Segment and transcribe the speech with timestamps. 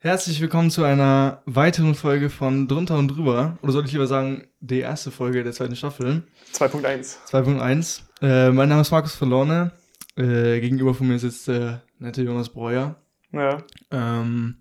[0.00, 3.58] Herzlich willkommen zu einer weiteren Folge von Drunter und Drüber.
[3.62, 6.22] Oder soll ich lieber sagen, die erste Folge der zweiten Staffel.
[6.52, 7.16] 2.1.
[7.28, 8.02] 2.1.
[8.22, 9.72] Äh, mein Name ist Markus Verlorne.
[10.14, 12.94] Äh, gegenüber von mir sitzt der nette Jonas Breuer.
[13.32, 13.58] Ja.
[13.90, 14.58] Ähm,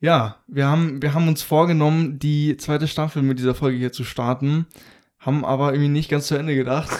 [0.00, 4.02] ja, wir haben, wir haben uns vorgenommen, die zweite Staffel mit dieser Folge hier zu
[4.02, 4.66] starten,
[5.20, 6.90] haben aber irgendwie nicht ganz zu Ende gedacht,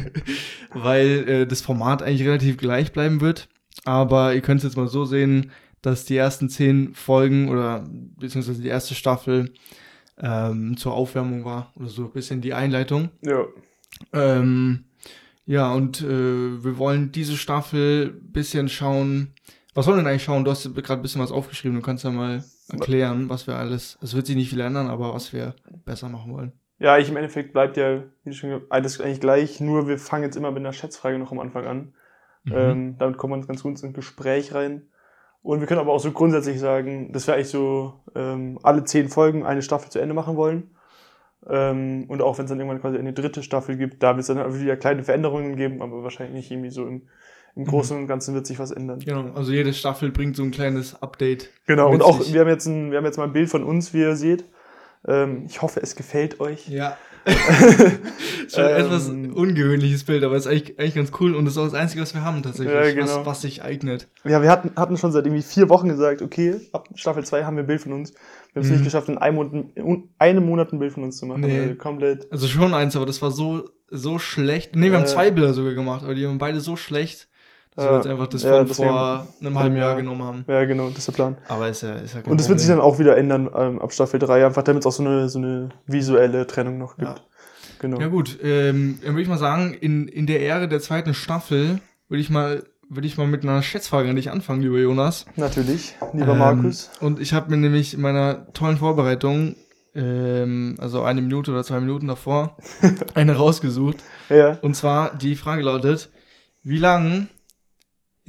[0.72, 3.50] weil äh, das Format eigentlich relativ gleich bleiben wird.
[3.84, 5.52] Aber ihr könnt es jetzt mal so sehen,
[5.82, 9.52] dass die ersten zehn Folgen oder beziehungsweise die erste Staffel
[10.18, 13.10] ähm, zur Aufwärmung war oder so ein bisschen die Einleitung.
[13.22, 13.44] Ja.
[14.12, 14.84] Ähm,
[15.46, 19.34] ja, und äh, wir wollen diese Staffel bisschen schauen.
[19.74, 20.44] Was wollen wir denn eigentlich schauen?
[20.44, 21.76] Du hast gerade ein bisschen was aufgeschrieben.
[21.76, 23.98] Du kannst ja mal erklären, was wir alles.
[24.02, 26.52] Es wird sich nicht viel ändern, aber was wir besser machen wollen.
[26.78, 30.36] Ja, ich im Endeffekt bleibt ja, wie schon alles eigentlich gleich, nur wir fangen jetzt
[30.36, 31.94] immer mit einer Schätzfrage noch am Anfang an.
[32.44, 32.52] Mhm.
[32.54, 34.82] Ähm, damit kommen wir ganz gut ins Gespräch rein.
[35.42, 39.08] Und wir können aber auch so grundsätzlich sagen, dass wir eigentlich so ähm, alle zehn
[39.08, 40.70] Folgen eine Staffel zu Ende machen wollen.
[41.48, 44.26] Ähm, und auch wenn es dann irgendwann quasi eine dritte Staffel gibt, da wird es
[44.26, 47.02] dann wieder kleine Veränderungen geben, aber wahrscheinlich nicht irgendwie so im,
[47.54, 48.98] im Großen und Ganzen wird sich was ändern.
[48.98, 51.50] Genau, also jede Staffel bringt so ein kleines Update.
[51.66, 53.94] Genau, und auch, wir haben jetzt ein, wir haben jetzt mal ein Bild von uns,
[53.94, 54.44] wie ihr seht.
[55.06, 56.68] Ähm, ich hoffe, es gefällt euch.
[56.68, 56.96] Ja.
[58.48, 61.64] Schon Ähm, etwas ungewöhnliches Bild, aber ist eigentlich, eigentlich ganz cool und das ist auch
[61.64, 63.06] das Einzige, was wir haben tatsächlich, Ja, genau.
[63.20, 64.08] was, was sich eignet.
[64.24, 67.56] Ja, wir hatten, hatten schon seit irgendwie vier Wochen gesagt, okay, ab Staffel 2 haben
[67.56, 68.12] wir ein Bild von uns.
[68.52, 68.72] Wir haben es Mhm.
[68.76, 71.42] nicht geschafft, in einem Monat, in einem Monat ein Bild von uns zu machen.
[71.42, 71.60] Nee.
[71.60, 72.30] Also komplett.
[72.32, 74.74] Also schon eins, aber das war so, so schlecht.
[74.74, 75.08] Nee, wir haben Äh.
[75.08, 77.28] zwei Bilder sogar gemacht, aber die waren beide so schlecht,
[77.78, 77.96] wir Ja.
[77.96, 79.96] jetzt einfach das Ja, von vor einem halben Jahr Ja.
[79.96, 80.44] genommen haben.
[80.48, 81.36] Ja, genau, das ist der Plan.
[81.48, 83.80] Aber ist ja, ist ja kein Und es wird sich dann auch wieder ändern ähm,
[83.80, 87.08] ab Staffel 3, einfach damit es auch so eine, so eine visuelle Trennung noch gibt.
[87.08, 87.14] Ja.
[87.80, 88.00] Genau.
[88.00, 91.80] Ja gut, ähm, dann würde ich mal sagen, in, in der Ehre der zweiten Staffel
[92.08, 95.26] würde ich mal würde ich mal mit einer Schätzfrage an dich anfangen, lieber Jonas.
[95.36, 96.90] Natürlich, lieber Ähm, Markus.
[97.00, 99.56] Und ich habe mir nämlich in meiner tollen Vorbereitung,
[99.94, 102.56] ähm, also eine Minute oder zwei Minuten davor,
[103.14, 103.98] eine rausgesucht.
[104.30, 104.56] Ja.
[104.62, 106.08] Und zwar, die Frage lautet,
[106.62, 107.28] wie lang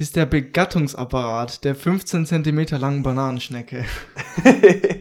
[0.00, 3.84] ist der Begattungsapparat der 15 Zentimeter langen Bananenschnecke?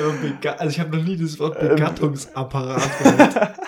[0.00, 1.68] Äh, Bega- also ich habe noch nie das Wort Ähm.
[1.70, 3.36] Begattungsapparat gehört.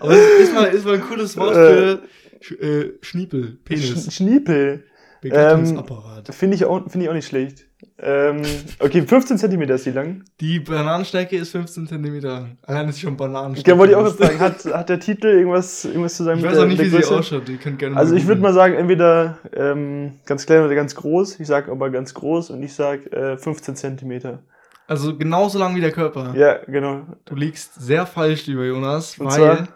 [0.00, 2.02] Aber es ist mal, ist mal ein cooles Wort für
[2.40, 4.14] Sch äh, Schniepel, Sch Penis.
[4.14, 4.84] Schniepel.
[5.20, 6.34] Begattungsapparat.
[6.34, 7.66] Finde ich, auch- finde ich auch nicht schlecht.
[8.00, 8.42] Ähm,
[8.78, 10.22] okay, 15 Zentimeter ist die lang.
[10.40, 12.58] Die Bananenschnecke ist 15 Zentimeter lang.
[12.62, 14.20] Allein, ich schon Bananenschnecke Ja, wollte ich auch ist.
[14.20, 14.38] jetzt fragen.
[14.40, 17.16] Hat, hat der Titel irgendwas, irgendwas zu sagen Ich weiß auch nicht, wie sie Größe?
[17.18, 17.48] ausschaut.
[17.48, 21.40] Ihr könnt gerne Also ich würde mal sagen, entweder ähm, ganz klein oder ganz groß.
[21.40, 24.44] Ich sag aber ganz groß und ich sag äh, 15 Zentimeter.
[24.86, 26.34] Also genauso lang wie der Körper.
[26.36, 27.02] Ja, genau.
[27.24, 29.68] Du liegst sehr falsch, lieber Jonas, Und weil zwar?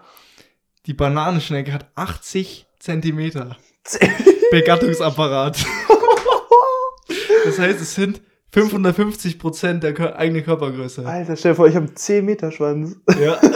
[0.87, 3.57] die Bananenschnecke hat 80 Zentimeter
[4.53, 5.59] Begattungsapparat.
[7.45, 8.21] das heißt, es sind
[8.53, 11.07] 550 Prozent der Kör eigenen Körpergröße.
[11.07, 12.97] Alter, stell dir vor, ich habe einen 10 Meter Schwanz.
[13.21, 13.39] Ja.
[13.43, 13.51] ich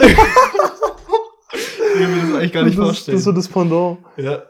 [2.01, 3.15] kann mir das eigentlich gar nicht das, vorstellen.
[3.15, 3.99] Das ist so das Pendant.
[4.17, 4.43] ja.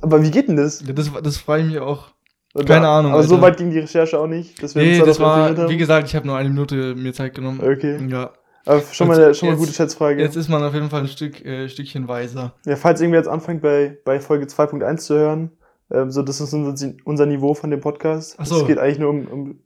[0.00, 0.82] Aber wie geht denn das?
[0.86, 2.08] Ja, das, das frage ich mich auch.
[2.54, 3.46] Oder- Keine Ahnung, Aber so Alter.
[3.46, 4.62] weit ging die Recherche auch nicht.
[4.62, 7.14] Dass wir Nee, uns da das war, wie gesagt, ich habe nur eine Minute mir
[7.14, 7.60] Zeit genommen.
[7.62, 7.98] Okay.
[8.10, 8.32] Ja.
[8.66, 10.20] Aber schon mal, Jetzt- schon mal eine gute Schätzfrage.
[10.22, 12.54] Jetzt ist man auf jeden Fall ein Stück, äh, Stückchen weiser.
[12.66, 15.50] Ja, falls irgendwer jetzt anfängt, bei, bei Folge 2.1 zu hören,
[15.94, 18.36] ähm, so das ist unser, unser Niveau von dem Podcast.
[18.38, 18.60] Ach so.
[18.60, 19.58] Es geht eigentlich nur um, um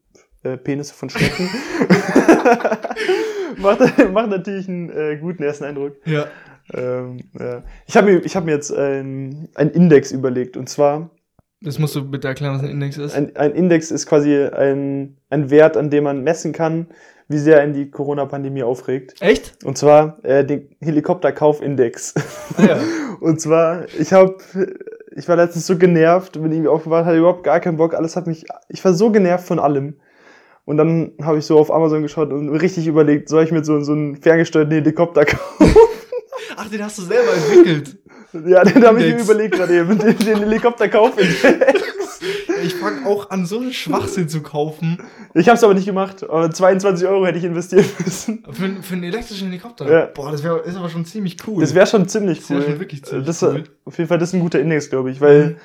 [0.43, 1.49] äh, Penisse von Schnecken.
[3.59, 3.81] macht,
[4.13, 5.97] macht natürlich einen äh, guten ersten Eindruck.
[6.05, 6.27] Ja.
[6.75, 7.63] Ähm, ja.
[7.87, 10.57] Ich habe mir, ich hab mir jetzt einen einen Index überlegt.
[10.57, 11.11] Und zwar,
[11.63, 13.15] Das musst du bitte erklären, was ein Index ist.
[13.15, 16.89] ein, ein Index ist quasi ein, ein Wert, an dem man messen kann,
[17.29, 19.15] wie sehr ihn die Corona-Pandemie aufregt.
[19.21, 19.65] Echt?
[19.65, 22.15] Und zwar äh, den Helikopterkaufindex.
[22.57, 22.79] Ah, ja.
[23.21, 24.37] Und zwar, ich habe,
[25.19, 28.29] ich war letztens so genervt, bin irgendwie aufgewacht, hatte überhaupt gar keinen Bock, alles hat
[28.29, 29.97] mich, ich war so genervt von allem.
[30.65, 33.81] Und dann habe ich so auf Amazon geschaut und richtig überlegt, soll ich mir so,
[33.81, 35.75] so einen ferngesteuerten Helikopter kaufen?
[36.57, 37.99] Ach, den hast du selber entwickelt.
[38.47, 40.49] ja, den habe ich mir überlegt gerade eben, den, den
[42.65, 44.99] Ich fange auch an, so einen Schwachsinn zu kaufen.
[45.35, 48.45] Ich habe es aber nicht gemacht, aber 22 Euro hätte ich investieren müssen.
[48.51, 49.91] Für, für einen elektrischen Helikopter.
[49.91, 50.07] Ja.
[50.07, 51.61] Boah, das wär, ist aber schon ziemlich cool.
[51.61, 52.65] Das wäre schon ziemlich Das wär cool.
[52.65, 53.65] schon wirklich ziemlich das, cool.
[53.85, 55.59] Auf jeden Fall, das ist ein guter Index, glaube ich, weil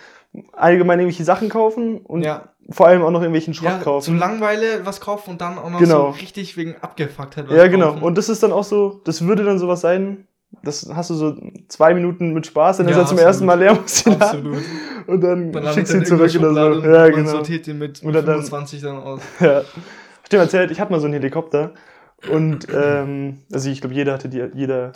[0.51, 2.49] allgemein irgendwelche Sachen kaufen und ja.
[2.69, 4.05] vor allem auch noch irgendwelchen Schrott ja, kaufen.
[4.05, 6.11] zum Langweile was kaufen und dann auch noch Genau.
[6.11, 7.89] so richtig wegen Abgefucktheit was Ja, genau.
[7.93, 8.03] kaufen.
[8.03, 10.27] Und das ist dann auch so, das würde dann sowas sein,
[10.61, 11.35] das hast du so
[11.67, 13.27] zwei Minuten mit Spaß, dann Ja, ist er zum absolut.
[13.27, 14.57] ersten Mal leer, musst du ihn Absolut.
[15.07, 16.65] und dann, Dann schickst du ihn zurück oder so.
[16.79, 17.29] Und Ja, genau.
[17.31, 19.21] sortiert den mit dann- 25 dann aus.
[19.39, 19.61] Ja.
[20.31, 21.73] Dir erzählt, ich hatte mal so einen Helikopter
[22.31, 24.93] und ähm, also ich glaube, jeder hatte die, jeder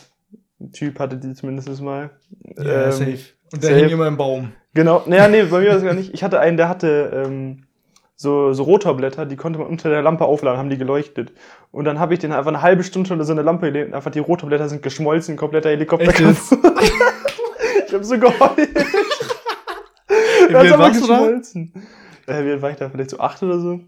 [0.73, 2.09] Typ hatte die zumindest mal.
[2.57, 3.17] Ja, Ähm, safe.
[3.53, 3.75] Und der safe.
[3.81, 4.51] hing immer im Baum.
[4.73, 6.13] Genau, naja, nee, bei mir war das gar nicht.
[6.13, 7.63] Ich hatte einen, der hatte ähm,
[8.19, 11.31] so, so Rotorblätter, die konnte man unter der Lampe aufladen, haben die geleuchtet.
[11.71, 13.93] Und dann habe ich den einfach eine halbe Stunde unter so eine Lampe gelegt und
[13.93, 16.11] einfach die Rotorblätter sind geschmolzen, kompletter Helikopter.
[17.87, 18.69] Ich habe so geheult.
[20.49, 21.19] Wie alt warst du da?
[21.19, 21.71] geschmolzen.
[22.25, 22.89] Äh, wie alt war ich da?
[22.89, 23.79] Vielleicht so acht oder so?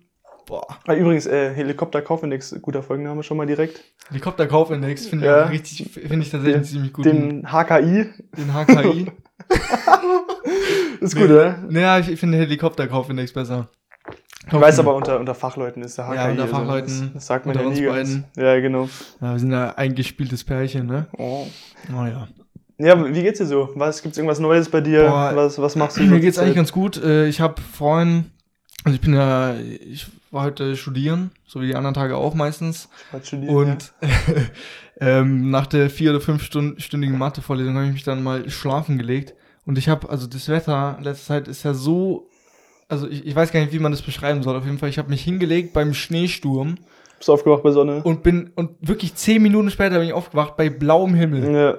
[0.46, 0.66] Boah.
[0.88, 3.84] Ah, übrigens, äh, Helikopter-Kaufindex, guter Folgenname schon mal direkt.
[4.08, 5.46] Helikopterkaufindex finde ich Ja.
[5.46, 7.04] auch richtig, finde ich tatsächlich Den- ziemlich gut.
[7.06, 8.06] Den HKI.
[8.38, 9.12] den HKI.
[11.02, 11.60] Ist gut, oder?
[11.70, 13.68] Naja, ich finde Helikopterkaufindex besser.
[14.48, 16.16] Ich weiß aber, unter, unter Fachleuten ist der HKI.
[16.16, 18.26] Ja, unter also Fachleuten, Das, das sagt man unter ja nie beiden.
[18.38, 18.90] Ja, genau.
[19.22, 21.08] Ja, wir sind ja ein gespieltes Pärchen, ne?
[21.18, 21.46] Oh.
[21.92, 22.28] Oh ja.
[22.78, 23.70] Ja, wie geht's dir so?
[23.76, 25.08] Was gibt's irgendwas Neues bei dir?
[25.08, 26.04] Boah, was, was machst du?
[26.04, 26.56] Mir geht's eigentlich Zeit?
[26.56, 27.04] ganz gut.
[27.04, 28.32] Äh, Ich habe vorhin,
[28.86, 32.88] also ich bin ja, ich war heute studieren, so wie die anderen Tage auch meistens.
[33.22, 33.94] Studieren, Und
[35.02, 39.34] ähm, nach der vier- oder fünfstündigen Mathe-Vorlesung habe ich mich dann mal schlafen gelegt.
[39.66, 42.29] Und ich habe, also das Wetter in letzter Zeit ist ja so,
[42.90, 44.56] also ich, ich weiß gar nicht, wie man das beschreiben soll.
[44.58, 46.86] Auf jeden Fall, ich habe mich hingelegt beim Schneesturm ja.
[47.18, 48.02] Bist aufgewacht bei Sonne?
[48.04, 51.54] und bin, und wirklich zehn Minuten später bin ich aufgewacht bei blauem Himmel.
[51.54, 51.70] ja.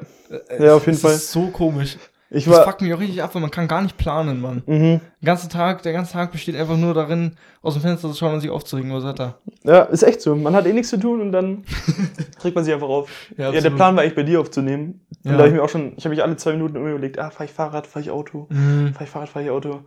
[0.49, 1.15] Äh, Ja, auf jeden das Fall.
[1.15, 1.97] ist so komisch.
[2.33, 2.65] Ich Das war.
[2.65, 4.63] fuckt mich auch richtig ab, weil man kann gar nicht planen, Mann.
[4.67, 5.01] Mhm.
[5.01, 8.35] Den ganzen Tag, der ganze Tag besteht einfach nur darin, aus dem Fenster zu schauen
[8.35, 9.39] und sich aufzuregen über das Wetter.
[9.65, 10.37] Ja, ist echt so.
[10.37, 11.65] Man hat eh nichts zu tun und dann
[12.39, 13.11] trägt man sich einfach auf.
[13.31, 13.77] Ja, der absolut.
[13.77, 15.01] Plan war eigentlich bei dir aufzunehmen.
[15.25, 15.33] Und Ja.
[15.33, 17.47] da habe ich mir auch schon, ich habe mich alle zwei Minuten überlegt, ah, fahr
[17.47, 18.93] ich Fahrrad, fahr ich Auto, Mhm.
[18.95, 19.81] fahr ich Fahrrad, fahr ich Auto.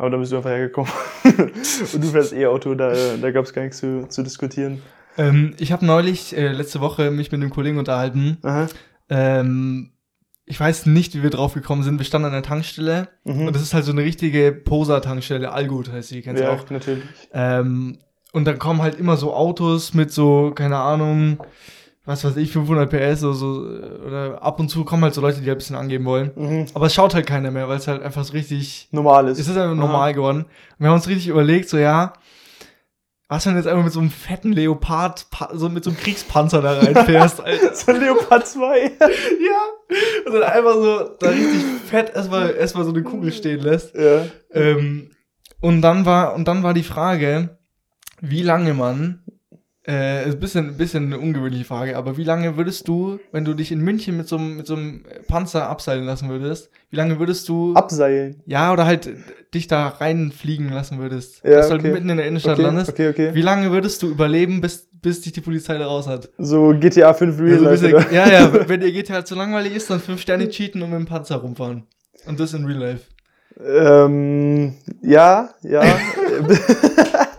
[0.00, 0.90] Aber dann bist du einfach hergekommen.
[1.24, 4.80] und du fährst eh Auto, da, da gab es gar nichts zu, zu diskutieren.
[5.18, 8.38] Ähm, ich habe neulich, äh, letzte Woche, mich mit einem Kollegen unterhalten.
[9.10, 9.90] Ähm,
[10.46, 11.98] ich weiß nicht, wie wir drauf gekommen sind.
[11.98, 13.46] Wir standen an der Tankstelle Mhm.
[13.48, 15.52] und das ist halt so eine richtige Poser-Tankstelle.
[15.52, 16.70] Allgut heißt sie, kennst du Ja, auch.
[16.70, 17.04] natürlich.
[17.34, 17.98] Ähm,
[18.32, 21.38] und dann kommen halt immer so Autos mit so, keine Ahnung,
[22.10, 23.60] was weiß ich, 500 PS oder so.
[24.06, 26.32] Oder ab und zu kommen halt so Leute, die halt ein bisschen angeben wollen.
[26.34, 26.66] Mhm.
[26.74, 29.38] Aber es schaut halt keiner mehr, weil es halt einfach so richtig Normal ist.
[29.38, 29.74] Es ist einfach Aha.
[29.74, 30.40] normal geworden.
[30.44, 32.12] Und wir haben uns richtig überlegt, so ja,
[33.28, 35.98] was wenn du jetzt einfach mit so einem fetten Leopard, pa- so mit so einem
[36.00, 37.40] Kriegspanzer da reinfährst.
[37.74, 38.82] So ein Leopard 2.
[38.98, 40.26] ja.
[40.26, 43.94] Und dann einfach so da richtig fett erstmal erstmal so eine Kugel stehen lässt.
[43.94, 44.26] ja.
[44.52, 45.12] Ähm,
[45.60, 47.58] und dann war und dann war die Frage,
[48.20, 49.22] wie lange man
[49.88, 53.54] äh, ist ein bisschen, bisschen eine ungewöhnliche Frage, aber wie lange würdest du, wenn du
[53.54, 57.18] dich in München mit so einem, mit so einem Panzer abseilen lassen würdest, wie lange
[57.18, 58.42] würdest du Abseilen.
[58.46, 59.08] ja, oder halt
[59.54, 61.42] dich da reinfliegen lassen würdest.
[61.44, 61.92] Ja, dass du halt okay.
[61.92, 62.90] mitten in der Innenstadt Okay, landest.
[62.90, 63.30] okay, okay.
[63.34, 66.28] Wie lange würdest du überleben, bis, bis dich die Polizei da raus hat?
[66.36, 68.14] So GTA 5 Real Also, Life.
[68.14, 71.06] ja, ja, wenn ihr GTA zu langweilig ist, dann fünf Sterne cheaten und mit dem
[71.06, 71.84] Panzer rumfahren.
[72.26, 73.04] Und das in Real Life.
[73.64, 75.82] Ähm, ja, ja.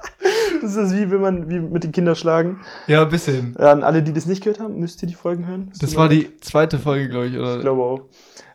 [0.76, 2.62] das ist wie wenn man wie mit den Kindern schlagen.
[2.88, 3.56] Ja, ein bisschen.
[3.58, 5.70] An alle, die das nicht gehört haben, müsst ihr die Folgen hören.
[5.72, 7.42] Es Das war die zweite Folge, glaube ich, leid.
[7.42, 7.60] Ich oder?
[7.62, 8.02] glaube auch.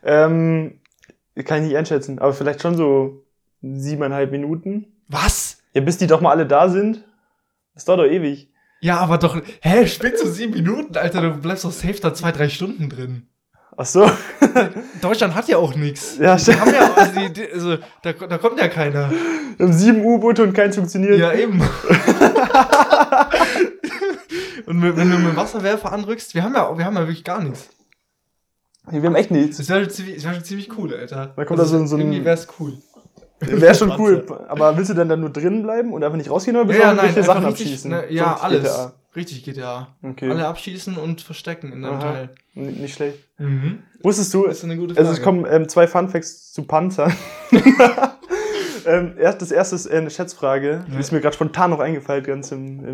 [0.03, 0.79] Ähm,
[1.45, 3.23] kann ich nicht einschätzen, aber vielleicht schon so
[3.61, 4.87] siebeneinhalb Minuten.
[5.07, 5.59] Was?
[5.73, 7.03] Ja, bis die doch mal alle da sind.
[7.73, 8.49] Das dauert doch ewig.
[8.79, 12.31] Ja, aber doch, hä, spielst du sieben Minuten, Alter, du bleibst doch safe da zwei,
[12.31, 13.27] drei Stunden drin.
[13.79, 14.09] Ach so.
[15.01, 16.17] Deutschland hat ja auch nichts.
[16.19, 19.11] Ja, Die haben ja, also, die, die, also da, da kommt ja keiner.
[19.57, 21.19] Wir haben sieben U-Boote und keins funktioniert.
[21.19, 21.61] Ja, eben.
[24.65, 27.41] Und wenn wenn du mit Wasserwerfer anrückst, wir haben ja, wir haben ja wirklich gar
[27.41, 27.69] nichts.
[28.89, 29.57] Wir haben echt nichts.
[29.57, 31.33] Das wäre schon, ziemlich- das wär schon ziemlich cool, Alter.
[31.35, 32.73] Da kommt da so so ein- Irgendwie wär's cool.
[33.39, 34.25] Wäre schon cool.
[34.49, 36.91] Aber willst du dann, dann nur drinnen bleiben und einfach nicht rausgehen oder willst Ja,
[36.93, 37.91] du ja, nein, Sachen richtig, abschießen?
[37.91, 38.63] ne, ja, alles.
[38.63, 38.93] GTA.
[39.17, 39.87] Richtig GTA.
[40.03, 40.29] Okay.
[40.29, 41.99] Alle abschießen und verstecken in einem Aha.
[42.13, 42.29] Teil.
[42.55, 43.17] N- Nicht schlecht.
[43.39, 43.79] Mhm.
[44.03, 45.07] Wusstest du, Das ist eine gute Frage.
[45.07, 47.11] also es kommen ähm, zwei Funfacts zu Panzer.
[48.85, 50.85] ähm, erst, das erste ist äh, eine Schätzfrage.
[50.87, 50.99] Die Ja.
[50.99, 52.85] ist mir gerade spontan noch eingefallen, ganz im,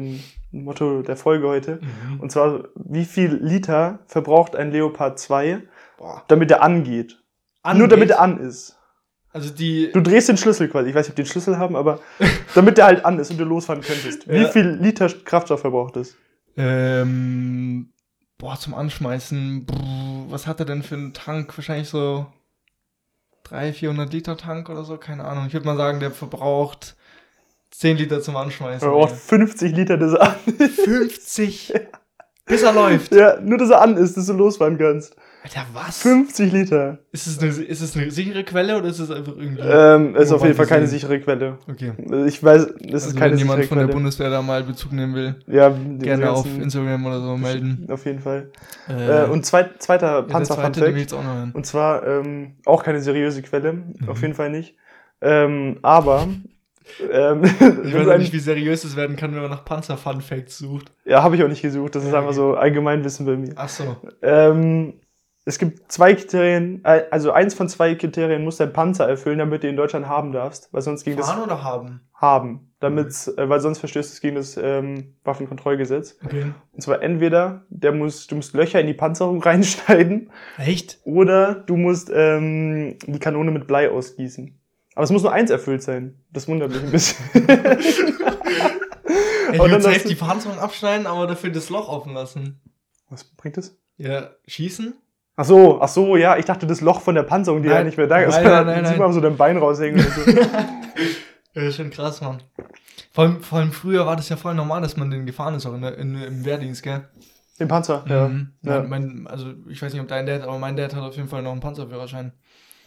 [0.51, 1.80] im Motto der Folge heute.
[1.82, 2.20] Mhm.
[2.22, 5.62] Und zwar, wie viel Liter verbraucht ein Leopard 2,
[5.98, 6.24] Boah.
[6.27, 7.20] damit er angeht?
[7.63, 7.80] Angeht?
[7.80, 8.77] Nur damit er an ist.
[9.34, 9.92] Also die.
[9.92, 10.90] Du drehst den Schlüssel quasi.
[10.90, 12.00] Ich weiß nicht, ob die den Schlüssel haben, aber
[12.56, 14.28] damit der halt an ist und du losfahren könntest.
[14.30, 14.48] Wie Ja.
[14.50, 16.16] viel Liter Kraftstoff verbraucht es?
[16.56, 17.90] Ähm,
[18.38, 19.66] boah, zum Anschmeißen.
[19.66, 21.58] Brr, was hat er denn für einen Tank?
[21.58, 22.28] Wahrscheinlich so
[23.46, 24.98] 300, 400 Liter Tank oder so?
[24.98, 25.48] Keine Ahnung.
[25.48, 26.96] Ich würde mal sagen, der verbraucht
[27.72, 28.88] 10 Liter zum Anschmeißen.
[28.88, 30.80] Er braucht 50 Liter, dass er an ist.
[30.82, 31.74] 50.
[32.46, 33.13] Bis er läuft.
[33.16, 35.16] Ja, nur dass er an ist, dass du losfahren kannst.
[35.44, 36.02] Alter, was?
[36.04, 37.00] 50 Liter.
[37.12, 39.62] Ist es, eine, ist es eine sichere Quelle oder ist es einfach irgendwie.
[39.62, 41.58] Ähm, ist auf jeden Fall keine sichere Quelle.
[41.70, 41.92] okay.
[42.28, 43.94] Ich weiß, es ist Also keine wenn jemand sichere von der Quelle.
[43.94, 45.68] Bundeswehr da mal Bezug nehmen will, ja,
[46.00, 47.86] gerne auf Instagram oder so melden.
[47.92, 48.52] Auf jeden Fall.
[48.88, 51.52] Äh, Äh, und zweit, zweiter ja, der panzer zweite jetzt auch noch hören.
[51.54, 54.08] Und zwar ähm, auch keine seriöse Quelle, Mhm.
[54.08, 54.76] auf jeden Fall nicht.
[55.22, 56.26] Ähm, aber
[57.12, 57.44] ähm,
[57.84, 60.92] Ich weiß auch nicht, wie seriös es werden kann, wenn man nach Panzer-Fun-Facts sucht.
[61.06, 61.96] ja, habe ich auch nicht gesucht.
[61.96, 62.38] Das ist Ja, einfach okay.
[62.38, 63.54] so Allgemeinwissen bei mir.
[63.58, 63.98] Ach so.
[64.22, 64.94] Ähm,
[65.46, 69.64] es gibt zwei Kriterien, äh, also eins von zwei Kriterien muss dein Panzer erfüllen, damit
[69.64, 72.02] du ihn in Deutschland haben darfst, weil sonst gegen das Fahren oder haben?
[72.14, 76.18] haben, damit, äh, weil sonst verstößt es gegen das ähm, Waffenkontrollgesetz.
[76.24, 76.54] Okay.
[76.72, 81.00] Und zwar entweder der muss, du musst Löcher in die Panzerung reinschneiden Echt?
[81.04, 84.60] oder du musst ähm, die Kanone mit Blei ausgießen.
[84.96, 86.20] Aber es muss nur eins erfüllt sein.
[86.32, 87.18] Das wundert mich ein bisschen.
[89.54, 92.62] Ich würde safe die Panzerung abschneiden, aber dafür das Loch offen lassen.
[93.10, 93.78] Was bringt das?
[93.98, 94.96] Ja, schießen?
[95.36, 97.88] Ach so, ach so, ja, ich dachte das Loch von der Panzerung, die ja Nein.
[97.88, 98.36] nicht mehr da ist.
[98.36, 100.06] Nein, nein, nein, sieht man so dein Bein raushängen.
[100.06, 100.32] Und so.
[101.56, 102.42] Ja, ist schon krass, Mann.
[103.12, 105.68] Vor allem, vor allem früher war das ja voll normal, dass man den gefahren ist,
[105.68, 107.08] auch in der, in, im Wehrdienst, gell?
[107.60, 108.28] Den Panzer, ja.
[108.28, 108.54] Mhm.
[108.63, 108.82] ja.
[108.82, 111.30] Mein, mein, also, ich weiß nicht, ob dein Dad, aber mein Dad hat auf jeden
[111.30, 112.34] Fall noch einen Panzerführerschein.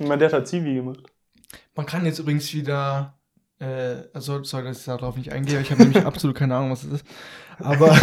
[0.00, 0.98] Mein Dad hat Zivi gemacht.
[1.76, 3.14] Man kann jetzt übrigens wieder,
[3.60, 6.82] äh, also, sorry, dass ich darauf nicht eingehe, ich habe nämlich absolut keine Ahnung, was
[6.82, 7.06] das ist.
[7.60, 7.96] Aber.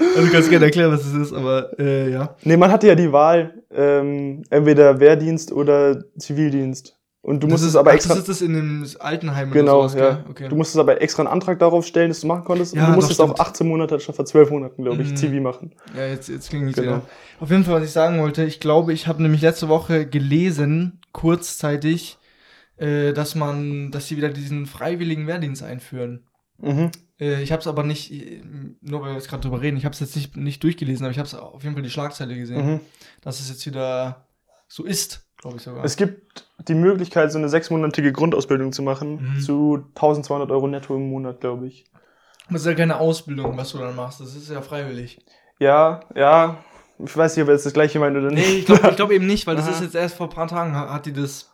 [0.00, 2.36] Also, du kannst gerne erklären, was das ist, aber, äh, ja.
[2.44, 6.98] Nee, man hatte ja die Wahl, ähm, entweder Wehrdienst oder Zivildienst.
[7.24, 8.14] Und du Das musstest ist, aber extra.
[8.14, 10.24] Das ist das in dem Altenheim Genau, oder sowas, ja.
[10.28, 10.48] Okay.
[10.48, 12.74] Du musstest aber extra einen Antrag darauf stellen, dass du machen konntest.
[12.74, 13.40] Ja, und du musstest auch stimmt.
[13.40, 15.16] 18 Monate statt vor 12 Monaten, glaube ich, Mhm.
[15.16, 15.72] Zivi machen.
[15.96, 16.86] Ja, jetzt, jetzt klingt es Genau.
[16.96, 17.02] wieder.
[17.38, 21.00] Auf jeden Fall, was ich sagen wollte, ich glaube, ich habe nämlich letzte Woche gelesen,
[21.12, 22.18] kurzzeitig,
[22.76, 26.24] äh, dass man, dass sie wieder diesen freiwilligen Wehrdienst einführen.
[26.62, 26.90] Mhm.
[27.20, 28.40] Äh, ich habe es aber nicht, äh,
[28.80, 31.10] nur weil wir jetzt gerade drüber reden, ich habe es jetzt nicht, nicht durchgelesen, aber
[31.12, 32.80] ich habe auf jeden Fall die Schlagzeile gesehen, Mhm.
[33.20, 34.26] dass es jetzt wieder
[34.68, 35.84] so ist, glaube ich sogar.
[35.84, 39.40] Es gibt die Möglichkeit, so eine sechsmonatige Grundausbildung zu machen, Mhm.
[39.40, 41.84] zu 1200 Euro netto im Monat, glaube ich.
[42.50, 45.24] das ist ja keine Ausbildung, was du dann machst, das ist ja freiwillig.
[45.58, 46.62] Ja, ja.
[47.04, 48.46] Ich weiß nicht, ob er jetzt das gleiche meint oder nicht.
[48.46, 49.72] Nee, ich glaube glaub eben nicht, weil das Aha.
[49.74, 51.50] ist jetzt erst vor ein paar Tagen, hat die das,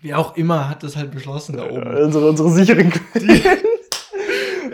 [0.00, 1.86] wie auch immer, hat das halt beschlossen da oben.
[1.96, 3.40] unsere, unsere sicheren Quellen.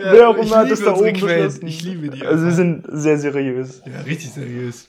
[0.03, 1.45] Wer auch immer hat das da oben Quellen.
[1.47, 1.67] beschlossen.
[1.67, 2.25] Ich liebe die.
[2.27, 3.83] Also wir sind sehr seriös.
[3.87, 4.89] ja, richtig seriös.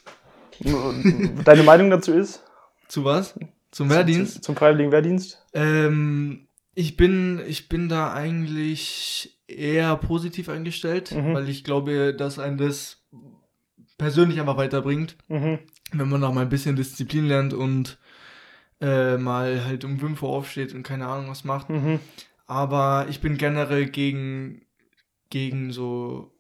[1.46, 2.44] Deine Meinung dazu ist?
[2.88, 3.38] Zu was?
[3.72, 4.34] Zum Wehrdienst?
[4.36, 5.44] Zum, zum Freiwilligen Wehrdienst?
[5.54, 11.34] Ähm, ich bin, ich bin da eigentlich eher positiv eingestellt, Mhm.
[11.34, 13.04] weil ich glaube, dass ein das
[13.98, 15.60] persönlich einfach weiterbringt, Mhm.
[15.92, 17.98] wenn man da mal ein bisschen Disziplin lernt und
[18.82, 21.70] äh, mal halt um 5 Uhr aufsteht und keine Ahnung was macht.
[21.70, 22.00] Mhm.
[22.48, 24.62] Aber ich bin generell gegen,
[25.30, 26.32] gegen so,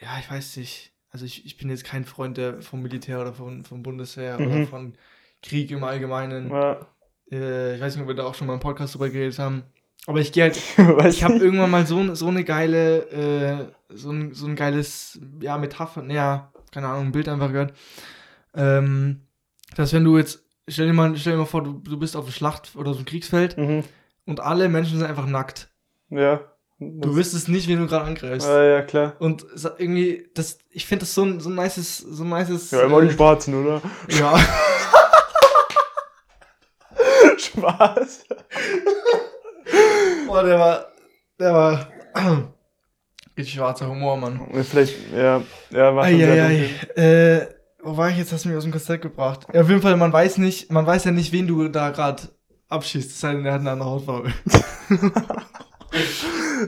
[0.00, 0.92] ja, ich weiß nicht.
[1.10, 4.46] Also ich, ich bin jetzt kein Freund der vom Militär oder von, vom Bundeswehr oder
[4.48, 4.66] Mhm.
[4.68, 4.94] von
[5.42, 6.50] Krieg im Allgemeinen.
[6.50, 6.86] Ja.
[7.30, 9.62] Äh, ich weiß nicht, ob wir da auch schon mal im Podcast drüber geredet haben.
[10.06, 14.10] Aber ich gehe halt, Weiß ich habe irgendwann mal so, so eine geile, äh, so,
[14.10, 17.74] ein, so ein geiles, ja, Metapher, naja, keine Ahnung, ein Bild einfach gehört.
[18.54, 19.20] Ähm,
[19.76, 22.24] dass wenn du jetzt, stell dir mal, stell dir mal vor, du, du bist auf
[22.24, 23.84] der Schlacht oder so einem Kriegsfeld Mhm.
[24.26, 25.70] und alle Menschen sind einfach nackt.
[26.10, 26.40] Ja.
[27.00, 28.46] Du wüsstest nicht, wen du gerade angreifst.
[28.46, 29.14] Ja, ja, klar.
[29.18, 29.44] Und
[29.78, 32.70] irgendwie, das, ich finde das so ein, so ein nices, so ein nices.
[32.70, 33.80] Ja, immer die äh, Schwarzen, oder?
[34.08, 34.38] ja.
[37.38, 38.24] Spaß.
[40.26, 40.86] Boah, der war,
[41.38, 41.88] der war,
[43.36, 44.40] richtig schwarzer Humor, Mann.
[44.64, 46.70] Vielleicht, ja, ja, war schon Eieiei.
[46.94, 47.02] dunkel.
[47.02, 47.46] Äh,
[47.82, 48.32] wo war ich jetzt?
[48.32, 49.46] Hast du mich aus dem Konzept gebracht.
[49.52, 52.22] Ja, auf jeden Fall, man weiß nicht, man weiß ja nicht, wen du da gerade
[52.68, 54.32] abschießt, es sei denn, er hat eine andere Hautfarbe.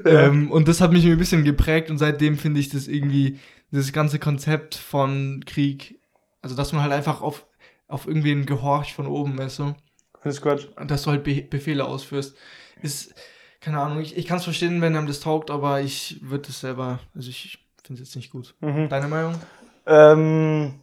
[0.04, 3.38] ähm, und das hat mich ein bisschen geprägt und seitdem finde ich das irgendwie,
[3.70, 6.00] das ganze Konzept von Krieg,
[6.42, 7.46] also dass man halt einfach auf,
[7.88, 9.74] auf irgendwen gehorcht von oben, weißt du,
[10.20, 10.66] Findest du Quatsch?
[10.86, 12.36] dass du halt Be Befehle ausführst,
[12.82, 13.14] ist,
[13.60, 16.60] keine Ahnung, ich, ich kann es verstehen, wenn einem das taugt, aber ich würde es
[16.60, 18.54] selber, also ich finde es jetzt nicht gut.
[18.60, 18.88] Mhm.
[18.88, 19.34] Deine Meinung?
[19.86, 20.74] Ähm,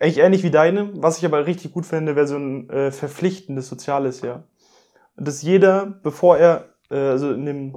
[0.00, 0.90] eigentlich ähnlich wie deine.
[0.94, 4.44] Was ich aber richtig gut fände, wäre so ein äh, verpflichtendes soziales Jahr.
[5.16, 7.76] Dass jeder, bevor er, äh, also in dem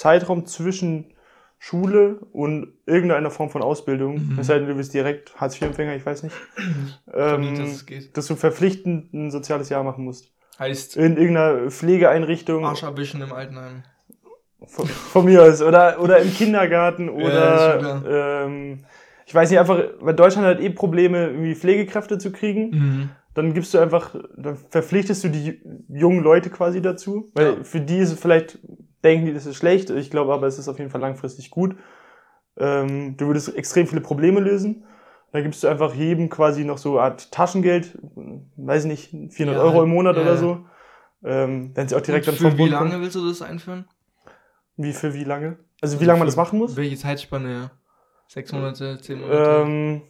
[0.00, 1.12] Zeitraum zwischen
[1.58, 4.38] Schule und irgendeiner Form von Ausbildung, Mhm.
[4.38, 6.64] es sei denn, du bist direkt Hartz-IV-Empfänger, ich weiß nicht, Ich
[7.12, 10.32] glaub nicht, dass ähm, dass du verpflichtend ein soziales Jahr machen musst.
[10.58, 13.82] Heißt In irgendeiner Pflegeeinrichtung, Arsch abwischen im Altenheim.
[14.66, 18.78] von, von mir aus, oder, oder im Kindergarten, Ja, oder, schon ähm,
[19.26, 22.70] ich weiß nicht, einfach, weil Deutschland hat eh Probleme, irgendwie Pflegekräfte zu kriegen.
[22.70, 23.10] Mhm.
[23.34, 27.64] dann gibst du einfach, dann verpflichtest du die jungen Leute quasi dazu, weil Ja.
[27.64, 28.58] für die ist es vielleicht,
[29.04, 31.76] denken die, das ist schlecht, ich glaube aber, es ist auf jeden Fall langfristig gut.
[32.56, 34.84] Ähm, du würdest extrem viele Probleme lösen.
[35.32, 37.96] Dann gibst du einfach jedem quasi noch so eine Art Taschengeld,
[38.56, 40.22] weiß nicht, 400 Ja, Euro im Monat ja.
[40.22, 40.66] oder so.
[41.22, 43.42] Ähm, wenn sie auch direkt Und dann für vom wie Bund lange willst du das
[43.42, 43.86] einführen?
[44.76, 45.58] Wie für wie lange?
[45.80, 46.76] Also wie lange man das machen muss?
[46.76, 47.70] Welche Zeitspanne, ja?
[48.26, 49.62] Sechs Monate, zehn Monate?
[49.62, 50.02] Ähm,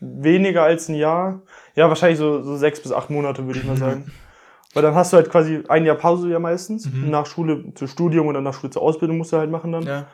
[0.00, 1.42] weniger als ein Jahr.
[1.74, 4.10] Ja, wahrscheinlich so, so sechs bis acht Monate, würde ich mal sagen.
[4.76, 6.86] Weil dann hast du halt quasi ein Jahr Pause ja meistens.
[6.86, 7.10] Mhm.
[7.10, 9.84] Nach Schule zu Studium oder nach Schule zur Ausbildung musst du halt machen dann.
[9.84, 10.06] ja,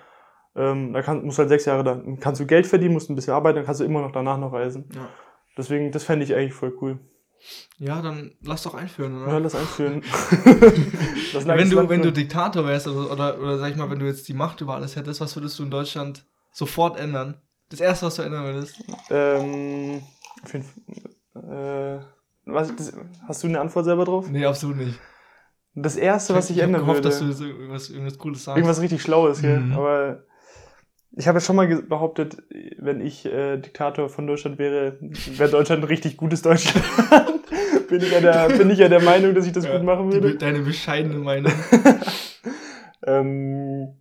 [0.55, 3.17] Ähm, da kann, musst du halt sechs Jahre dann, kannst du Geld verdienen, musst ein
[3.17, 4.89] bisschen arbeiten, dann kannst du immer noch danach noch reisen.
[4.95, 5.09] ja.
[5.57, 6.99] Deswegen, das fände ich eigentlich voll cool.
[7.79, 9.33] Ja, dann lass doch einführen, oder?
[9.33, 10.03] Ja, lass einführen.
[11.35, 12.13] Ein wenn du, wenn du.
[12.13, 14.95] Diktator wärst oder, oder, oder sag ich mal, wenn du jetzt die Macht über alles
[14.97, 17.41] hättest, was würdest du in Deutschland sofort ändern?
[17.69, 18.77] Das erste, was du ändern würdest.
[19.11, 20.03] Ähm,
[20.43, 22.01] auf jeden Fall.
[22.01, 22.93] Äh, was, das,
[23.27, 24.29] hast du eine Antwort selber drauf?
[24.31, 24.99] Nee, absolut nicht.
[25.75, 27.09] Das erste, was ich, hab ändern gehofft, würde.
[27.09, 28.59] dass du irgendwas, irgendwas Cooles sagst.
[28.59, 29.61] Irgendwas richtig Schlaues, gell?
[29.61, 29.73] Mhm.
[29.73, 30.25] Aber
[31.13, 32.43] ich habe ja schon mal behauptet,
[32.79, 36.85] wenn ich äh, Diktator von Deutschland wäre, wäre Deutschland ein richtig gutes Deutschland.
[37.89, 40.11] bin, ich ja der, bin ich ja der Meinung, dass ich das Ja, gut machen
[40.11, 40.37] die, würde.
[40.37, 41.53] deine bescheidene Meinung.
[43.05, 43.97] Ähm,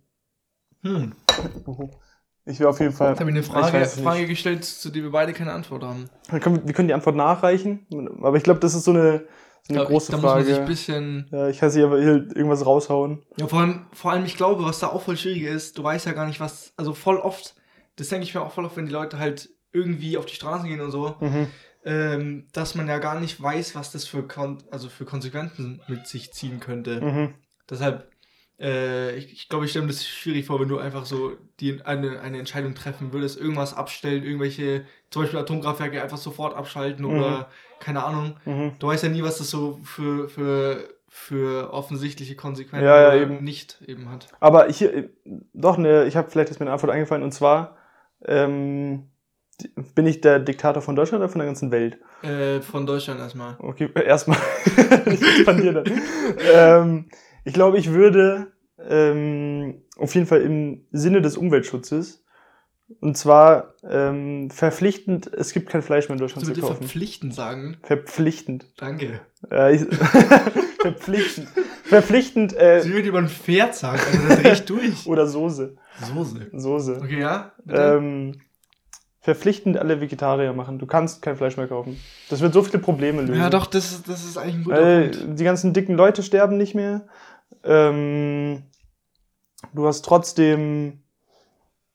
[0.82, 1.12] Hm.
[2.44, 3.10] Ich wäre auf jeden Fall.
[3.10, 3.86] Jetzt habe ich eine ich Frage.
[3.86, 6.08] Frage gestellt, zu der wir beide keine Antwort haben.
[6.30, 7.86] Wir können, wir können die Antwort nachreichen,
[8.22, 9.24] aber ich glaube, das ist so eine,
[9.68, 10.66] so eine Da- große da muss man sich ein Frage.
[10.68, 11.28] bisschen.
[11.30, 13.22] Ja, ich kann sich aber hier irgendwas raushauen.
[13.36, 16.06] Ja, vor allem, vor allem, ich glaube, was da auch voll schwierig ist, du weißt
[16.06, 16.72] ja gar nicht, was.
[16.76, 17.54] Also voll oft,
[17.96, 20.68] das denke ich mir auch voll oft, wenn die Leute halt irgendwie auf die Straßen
[20.68, 21.46] gehen und so, Mhm.
[21.84, 26.06] ähm, dass man ja gar nicht weiß, was das für, Kon also für Konsequenzen mit
[26.06, 27.00] sich ziehen könnte.
[27.00, 27.34] Mhm.
[27.70, 28.10] Deshalb,
[28.62, 31.80] äh, ich, ich glaube, ich stelle mir das schwierig vor, wenn du einfach so die,
[31.84, 37.18] eine, eine Entscheidung treffen würdest, irgendwas abstellen, irgendwelche, zum Beispiel Atomkraftwerke einfach sofort abschalten Mhm.
[37.18, 37.48] oder
[37.80, 38.36] keine Ahnung.
[38.44, 38.72] Mhm.
[38.78, 43.20] Du weißt ja nie, was das so für, für, für offensichtliche Konsequenzen Ja, ja, oder
[43.22, 43.42] eben.
[43.44, 44.28] nicht eben hat.
[44.38, 45.10] Aber hier,
[45.52, 47.76] doch, ne, ich habe vielleicht ist mir eine Antwort eingefallen und zwar
[48.24, 49.08] ähm,
[49.94, 51.98] bin ich der Diktator von Deutschland oder von der ganzen Welt?
[52.22, 53.56] Äh, von Deutschland erstmal.
[53.58, 54.38] Okay, erstmal.
[55.06, 55.20] ich
[56.54, 57.08] ähm,
[57.44, 58.51] ich glaube, ich würde
[58.88, 62.22] ähm, auf jeden Fall im Sinne des Umweltschutzes
[63.00, 66.76] und zwar ähm, verpflichtend, es gibt kein Fleisch mehr in Deutschland zu kaufen.
[66.76, 67.76] verpflichtend sagen?
[67.82, 68.66] Verpflichtend.
[68.76, 69.20] Danke.
[69.50, 69.82] Äh, ich,
[70.80, 71.48] verpflichtend.
[71.84, 75.06] Verpflichtend äh, Sie würde über ein Pferd sagen, also da dreh ich durch.
[75.06, 75.76] oder Soße.
[76.14, 76.50] Soße.
[76.52, 77.00] Soße.
[77.02, 77.52] Okay, ja?
[77.68, 78.40] Ähm,
[79.20, 80.78] verpflichtend alle Vegetarier machen.
[80.78, 81.98] Du kannst kein Fleisch mehr kaufen.
[82.28, 83.40] Das wird so viele Probleme lösen.
[83.40, 85.40] ja, doch, das ist, das ist eigentlich ein guter Weil Punkt.
[85.40, 87.06] die ganzen dicken Leute sterben nicht mehr.
[87.64, 88.64] Ähm,
[89.74, 90.98] du hast trotzdem.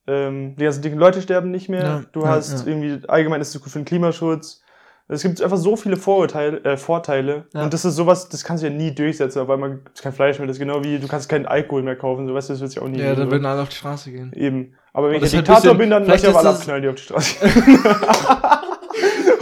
[0.10, 1.84] Ähm, die ganzen dicken Leute sterben nicht mehr.
[1.84, 2.72] Ja, du hast ja.
[2.72, 4.62] irgendwie allgemein ist es gut für den Klimaschutz.
[5.10, 7.46] Es gibt einfach so viele Vorurteile, äh, Vorteile.
[7.54, 10.48] Und das ist sowas, das kannst du ja nie durchsetzen, weil man kein Fleisch mehr.
[10.48, 12.28] Das ist genau wie, du kannst keinen Alkohol mehr kaufen.
[12.28, 14.12] So weißt du, das wird ja auch nie Ja, dann würden alle auf die Straße
[14.12, 14.32] gehen.
[14.34, 14.74] Eben.
[14.94, 16.40] Aber wenn Aber ich der ist halt ein Diktator bisschen- bin, dann lass ich aber
[16.40, 17.36] alle abknallen, die auf die Straße.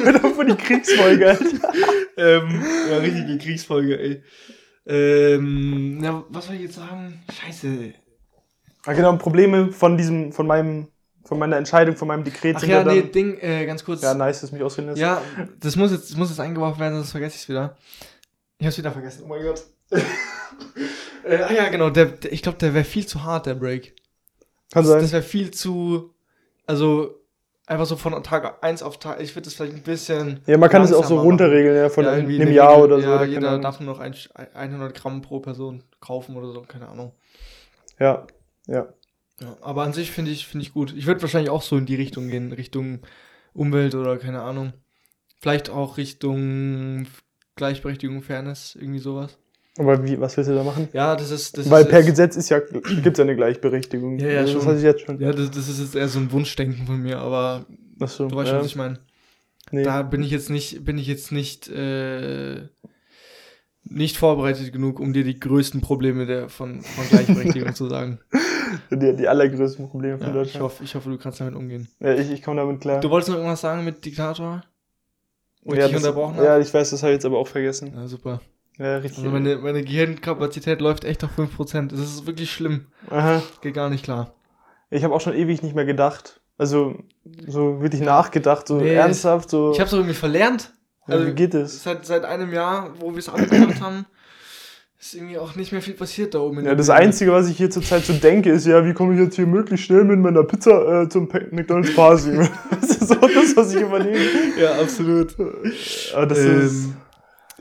[0.03, 1.45] Wird auch von die Kriegsfolge, Alter.
[2.17, 4.23] ähm, ja, richtige Kriegsfolge, ey.
[4.87, 7.23] Ähm, ja, was soll ich jetzt sagen?
[7.31, 7.93] Scheiße.
[8.85, 10.87] Ja, genau, Probleme von diesem, von meinem,
[11.23, 12.95] von meiner Entscheidung, von meinem Dekret Ach ja, dann.
[12.95, 14.01] nee, Ding, äh, ganz kurz.
[14.01, 14.99] ja, nice, dass du mich ausreden lässt.
[14.99, 15.21] Ja,
[15.59, 17.75] das muss jetzt, das muss jetzt eingeworfen werden, sonst vergesse ich es wieder.
[18.59, 19.63] Ich hab's wieder vergessen, oh mein Gott.
[21.25, 23.95] äh, ah ja, genau, der, der, ich glaube, der wäre viel zu hart, der Break.
[24.71, 25.01] Kann das, sein.
[25.01, 26.13] Das wäre viel zu,
[26.67, 27.15] also,
[27.65, 30.41] einfach so von Tag 1 auf Tag, ich würde das vielleicht ein bisschen...
[30.45, 33.09] ja, man kann es auch so runterregeln, ja, von Ja, einem, Jahr Regel- oder so.
[33.09, 34.15] Ja, jeder darf nur noch ein,
[34.53, 37.13] 100 Gramm pro Person kaufen oder so, keine Ahnung.
[37.99, 38.27] Ja,
[38.67, 38.87] ja.
[39.41, 40.93] Ja, aber an sich finde ich, finde ich gut.
[40.95, 42.99] Ich würde wahrscheinlich auch so in die Richtung gehen, Richtung
[43.53, 44.71] Umwelt oder keine Ahnung.
[45.41, 47.05] Vielleicht auch Richtung
[47.57, 49.37] Gleichberechtigung, Fairness, irgendwie sowas.
[49.77, 50.87] Aber wie, was willst du da machen?
[50.93, 51.57] Ja, das ist.
[51.57, 54.19] Das Weil ist per jetzt, Gesetz ist ja, gibt's ja eine Gleichberechtigung.
[54.19, 54.69] Ja, ja, Also Das schon.
[54.69, 55.19] hatte ich jetzt schon.
[55.19, 57.65] Ja, das, das ist jetzt eher so ein Wunschdenken von mir, aber
[57.99, 58.61] Ach so, du weißt schon, ja.
[58.63, 58.99] was ich meine.
[59.71, 59.83] nee.
[59.83, 62.69] Da bin ich jetzt nicht, bin ich jetzt nicht, äh,
[63.85, 68.19] nicht vorbereitet genug, um dir die größten Probleme der, von, von Gleichberechtigung zu sagen.
[68.91, 70.63] die, die allergrößten Probleme von Ja, ich, Deutschland.
[70.63, 71.87] hoffe, ich hoffe, du kannst damit umgehen.
[71.99, 72.99] Ja, ich, ich komme damit klar.
[72.99, 74.63] Du wolltest noch irgendwas sagen mit Diktator?
[75.63, 76.61] Wo ich ja, das, unterbrochen ja, habe?
[76.61, 77.93] ich weiß, das habe ich jetzt aber auch vergessen.
[77.95, 78.41] Ja, super.
[78.77, 79.19] Ja, richtig.
[79.19, 81.89] Also meine, meine Gehirnkapazität läuft echt auf 5%.
[81.89, 82.87] Das ist wirklich schlimm.
[83.09, 83.41] Aha.
[83.61, 84.33] Geht gar nicht klar.
[84.89, 86.41] Ich habe auch schon ewig nicht mehr gedacht.
[86.57, 86.95] Also,
[87.47, 89.71] so wirklich nachgedacht, so Nee, ernsthaft, so.
[89.71, 90.71] Ich habe es irgendwie verlernt.
[91.13, 91.83] Also- wie geht es?
[91.83, 94.05] Seit, seit einem Jahr, wo wir es alle gemacht haben,
[94.99, 96.65] ist irgendwie auch nicht mehr viel passiert da oben.
[96.65, 97.01] Ja, das Birne.
[97.01, 99.85] Einzige, was ich hier zurzeit so denke, ist ja, wie komme ich jetzt hier möglichst
[99.85, 102.31] schnell mit meiner Pizza äh, zum McDonald's Party?
[102.81, 104.19] das ist so das, was ich überlege.
[104.59, 105.35] Ja, absolut.
[106.15, 106.89] Aber das Ähm, ist.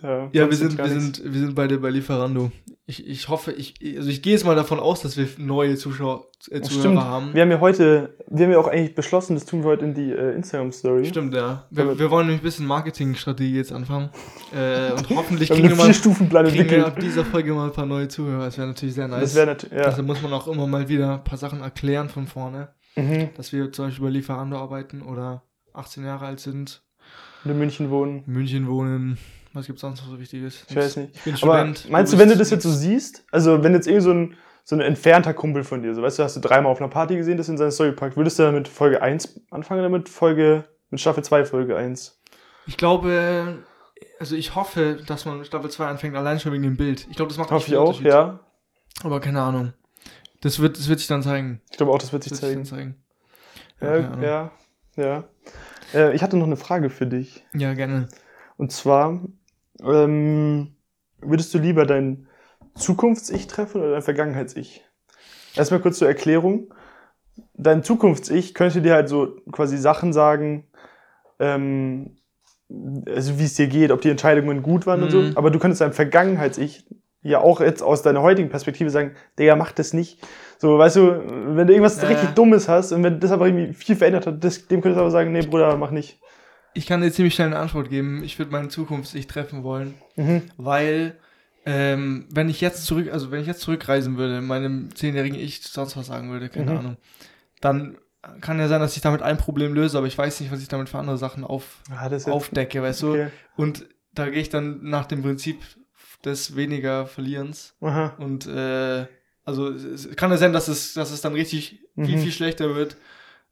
[0.05, 1.17] Ja, Ja, wir sind, wir nichts.
[1.19, 2.53] sind, wir sind beide bei Lieferando.
[2.87, 6.27] Ich, ich hoffe, ich, also ich gehe jetzt mal davon aus, dass wir neue Zuschauer,
[6.51, 7.01] äh, Zuhörer Stimmt.
[7.01, 7.33] haben.
[7.33, 9.95] Wir haben ja heute, wir haben ja auch eigentlich beschlossen, das tun wir heute in
[9.95, 11.07] die äh, Instagram-Story.
[11.07, 11.64] Stimmt, ja.
[11.71, 14.11] Wir, wir wollen nämlich ein bisschen Marketingstrategie jetzt anfangen.
[14.55, 18.09] Äh, und hoffentlich kriegen wir, mal, kriegen wir ab dieser Folge mal ein paar neue
[18.09, 18.45] Zuhörer.
[18.45, 19.23] Das wäre natürlich sehr nice.
[19.23, 19.85] Das wäre natürlich, ja.
[19.85, 22.69] Also muss man auch immer mal wieder ein paar Sachen erklären von vorne.
[22.97, 23.31] Mhm.
[23.38, 26.83] Dass wir zum Beispiel bei Lieferando arbeiten oder 18 Jahre alt sind,
[27.45, 28.23] Und in München wohnen.
[28.27, 29.17] München wohnen.
[29.55, 30.64] Was gibt's sonst noch so Wichtiges?
[30.69, 31.14] Ich weiß nicht.
[31.17, 31.88] Ich bin Aber Student.
[31.90, 34.75] meinst du, wenn du das jetzt so siehst, also wenn jetzt irgendwie so ein, so
[34.77, 37.37] ein entfernter Kumpel von dir, so weißt du, hast du dreimal auf einer Party gesehen,
[37.37, 40.64] das in seine Story packt, würdest du dann mit Folge 1 anfangen oder mit Folge,
[40.90, 42.21] mit Staffel 2 Folge 1?
[42.67, 43.62] Ich glaube,
[44.19, 47.07] also ich hoffe, dass man Staffel 2 anfängt, allein schon wegen dem Bild.
[47.11, 48.40] Ich glaube, das macht Hoffe ich auch, ja.
[49.03, 49.73] Aber keine Ahnung.
[50.40, 51.61] Das wird, das wird sich dann zeigen.
[51.71, 52.97] Ich glaube auch, das wird sich Das wird sich zeigen.
[53.81, 54.05] dann zeigen.
[54.21, 54.40] Ja, ja.
[54.40, 54.51] Ahnung.
[54.97, 55.25] ja.
[55.93, 57.45] Äh, ich hatte noch eine Frage für dich.
[57.55, 58.09] ja, gerne.
[58.57, 59.21] Und zwar,
[59.82, 60.74] ähm,
[61.20, 62.26] würdest du lieber dein
[62.74, 64.84] Zukunfts-Ich treffen oder dein Vergangenheits-Ich?
[65.56, 66.72] Erstmal kurz zur Erklärung.
[67.54, 70.66] Dein Zukunfts-Ich könnte dir halt so quasi Sachen sagen,
[71.38, 72.16] ähm,
[73.06, 75.22] also wie es dir geht, ob die Entscheidungen gut waren und so.
[75.22, 75.32] Mhm.
[75.37, 76.87] Aber du könntest deinem Vergangenheits-Ich
[77.22, 80.20] ja auch jetzt aus deiner heutigen Perspektive sagen, Digga, mach das nicht.
[80.58, 82.08] So, weißt du, wenn du irgendwas Ja.
[82.08, 85.00] richtig Dummes hast und wenn das aber irgendwie viel verändert hat, das, dem könntest du
[85.00, 86.20] aber sagen, nee, Bruder, mach nicht.
[86.74, 88.22] Ich kann dir ziemlich schnell eine Antwort geben.
[88.24, 90.42] Ich würde meine Zukunft ich treffen wollen, Mhm.
[90.56, 91.16] weil
[91.66, 95.96] ähm, wenn ich jetzt zurück, also wenn ich jetzt zurückreisen würde, meinem zehnjährigen Ich sonst
[95.96, 96.78] was sagen würde, keine Mhm.
[96.78, 96.96] Ahnung,
[97.62, 97.96] dann
[98.42, 100.68] kann ja sein, dass ich damit ein Problem löse, aber ich weiß nicht, was ich
[100.68, 103.10] damit für andere Sachen auf, jetzt- aufdecke, weißt du?
[103.12, 103.28] okay.
[103.56, 105.60] Und da gehe ich dann nach dem Prinzip
[106.24, 107.74] des weniger Verlierens.
[107.80, 108.14] Aha.
[108.18, 109.06] Und äh,
[109.44, 112.20] also es kann ja sein, dass es, dass es dann richtig viel, Mhm.
[112.20, 112.96] viel schlechter wird.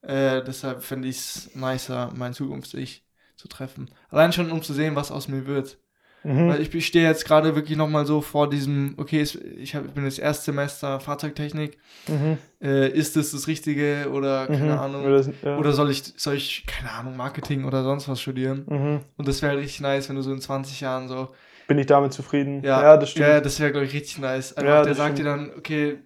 [0.02, 3.04] Äh, deshalb finde ich es nicer, mein Zukunfts-Ich
[3.42, 3.90] zu treffen.
[4.10, 5.78] Allein schon, um zu sehen, was aus mir wird.
[6.24, 6.48] Mhm.
[6.48, 10.04] Weil ich, stehe jetzt gerade wirklich nochmal so vor diesem, okay, ich, hab, ich bin
[10.04, 11.78] jetzt Erstsemester Fahrzeugtechnik.
[12.06, 12.38] Mhm.
[12.62, 14.78] Äh, ist das das Richtige oder keine Mhm.
[14.78, 15.04] Ahnung?
[15.04, 15.58] Oder, ja.
[15.58, 18.64] Oder soll ich, soll ich, keine Ahnung, Marketing oder sonst was studieren?
[18.68, 19.00] mhm.
[19.16, 21.28] Und das wäre richtig nice, wenn du so in 20 Jahren so
[21.66, 22.62] Bin ich damit zufrieden?
[22.62, 23.26] ja, das stimmt.
[23.26, 24.56] Ja, das wäre, glaube ich, richtig nice.
[24.56, 25.48] Einfach, Ja, der sagt dir stimmt.
[25.50, 25.98] dann, okay,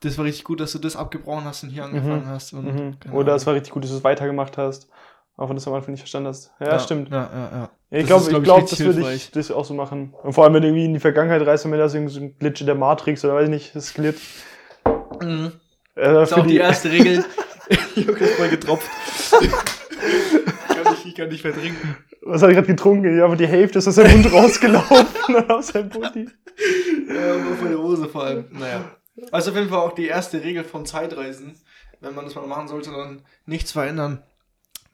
[0.00, 2.52] das war richtig gut, dass du das abgebrochen hast und hier angefangen hast.
[2.52, 2.66] Und,
[3.06, 3.12] mhm.
[3.14, 4.88] Oder es war richtig gut, dass du es weitergemacht hast.
[5.36, 6.52] Auch wenn du es am Anfang nicht verstanden hast.
[6.60, 7.10] Ja, stimmt.
[7.10, 7.70] Ja, ja, ja.
[7.90, 10.14] Ich Das glaube, ich glaub ich, richtig das würde ich das auch so machen.
[10.22, 12.38] Und vor allem, wenn du irgendwie in die Vergangenheit reist und wenn da so ein
[12.38, 14.20] Glitch in der Matrix oder weiß ich nicht, das Glitch.
[15.20, 15.52] Mhm.
[15.96, 17.24] Äh, Das ist auch die erste Regel.
[17.96, 18.90] ich hab grad mal getropft.
[19.40, 21.96] ich, kann nicht, ich kann nicht mehr trinken.
[22.22, 23.18] Was hat er gerade getrunken?
[23.18, 25.06] Ja, aber die Hälfte ist aus seinem Mund rausgelaufen
[25.50, 26.28] aus seinem Body.
[27.08, 28.44] Ja, nur von der Hose vor allem.
[28.50, 28.84] Naja.
[29.30, 31.56] Also auf jeden Fall auch die erste Regel von Zeitreisen.
[32.00, 34.22] Wenn man das mal machen sollte, dann nichts verändern.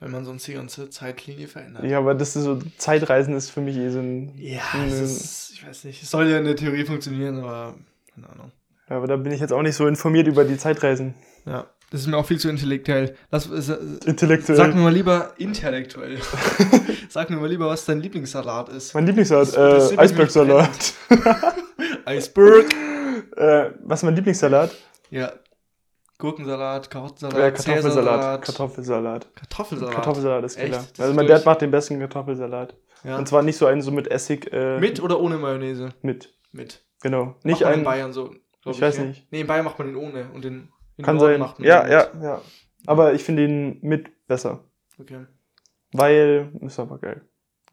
[0.01, 1.83] Wenn man sonst die ganze Zeitlinie verändert.
[1.85, 4.33] Ja, aber das ist so, Zeitreisen ist für mich eh so ein.
[4.35, 7.75] Ja, ein- ist, ich weiß nicht, es soll ja in der Theorie funktionieren, aber
[8.13, 8.51] keine Ahnung.
[8.89, 11.13] Ja, aber da bin ich jetzt auch nicht so informiert über die Zeitreisen.
[11.45, 13.15] Ja, das ist mir auch viel zu intellektuell.
[13.29, 14.57] Lass, sa- Intellektuell.
[14.57, 16.17] sag mir mal lieber intellektuell.
[17.09, 18.93] sag mir mal lieber, was dein Lieblingssalat ist.
[18.95, 20.93] mein Lieblingssalat, Das äh, Eisbergsalat.
[22.05, 22.73] Eisberg.
[23.35, 24.71] äh, was ist mein Lieblingssalat?
[25.09, 25.31] Ja.
[26.21, 28.41] Gurkensalat, Karottensalat, Äh, Kartoffelsalat.
[28.45, 29.35] Kartoffelsalat.
[29.35, 29.93] Kartoffelsalat.
[29.95, 30.83] Kartoffelsalat ist killer.
[30.99, 31.27] Also mein?
[31.27, 32.75] Dad macht den besten Kartoffelsalat.
[33.03, 33.17] Ja.
[33.17, 34.53] Und zwar nicht so einen so mit Essig.
[34.53, 35.89] Äh, Mit oder ohne Mayonnaise?
[36.03, 36.33] Mit.
[36.51, 36.85] Mit.
[37.01, 37.35] Genau.
[37.43, 37.83] Nicht man in einen.
[37.83, 38.29] Bayern so.
[38.61, 39.05] glaub Ich weiß ne?
[39.07, 39.27] nicht.
[39.31, 40.69] Nee, in Bayern macht man den ohne und den
[41.01, 41.39] Kann Norden sein.
[41.39, 42.23] macht man Ja, ja, mit.
[42.23, 42.41] ja.
[42.85, 44.63] Aber ich finde den mit besser.
[44.99, 45.25] Okay.
[45.93, 47.21] Weil ist aber geil.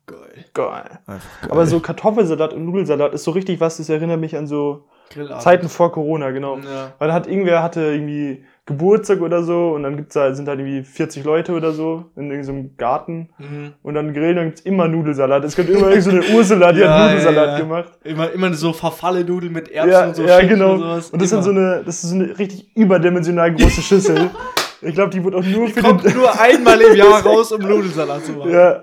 [0.06, 0.44] Geil.
[0.54, 0.98] Geil.
[1.06, 4.88] Einfach Aber so Kartoffelsalat und Nudelsalat ist so richtig was, das erinnert mich an so
[5.10, 5.42] Grillabend.
[5.42, 6.56] Zeiten vor Corona, genau.
[6.58, 6.92] Ja.
[6.98, 10.58] Weil da hat irgendwer hatte irgendwie Geburtstag oder so und dann gibt's da, sind halt
[10.60, 13.72] irgendwie 40 Leute oder so in irgendeinem Garten Mhm.
[13.82, 15.42] und dann grillen, dann gibt's immer Nudelsalat.
[15.44, 17.92] Es gibt immer irgend so eine Ursula, die Ja, hat Nudelsalat ja, gemacht.
[18.04, 20.22] Immer, immer so verfalle Nudeln mit Erbsen und so.
[20.24, 20.72] ja Schinken genau.
[20.74, 21.10] Und, sowas.
[21.10, 24.30] Und das, sind so eine, das ist so eine richtig überdimensional große Schüssel.
[24.80, 28.24] Ich glaube, die wurde auch nur für Kommt nur einmal im Jahr raus, um Nudelsalat
[28.24, 28.52] zu machen.
[28.52, 28.80] Ja,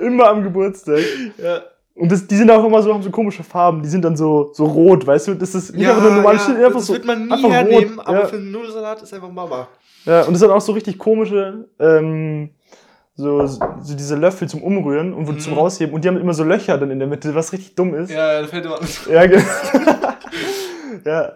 [0.00, 1.00] immer am Geburtstag.
[1.36, 1.60] Ja.
[1.96, 3.82] Und das, die sind auch immer so, haben so komische Farben.
[3.82, 5.34] Die sind dann so, so rot, weißt du?
[5.34, 6.92] Das ist nicht einfach nur normal, steht einfach das so.
[6.92, 8.06] wird man nie einfach hernehmen, rot.
[8.06, 8.26] aber ja.
[8.26, 9.68] für einen Nudelsalat ist einfach Mama.
[10.04, 12.50] ja, und das sind auch so richtig komische, ähm,
[13.14, 15.38] so, so diese Löffel zum Umrühren und Mhm.
[15.40, 15.94] zum Rausheben.
[15.94, 18.10] Und die haben immer so Löcher dann in der Mitte, was richtig dumm ist.
[18.10, 18.78] Ja, da fällt immer
[19.10, 19.42] Ja, genau.
[21.06, 21.32] ja.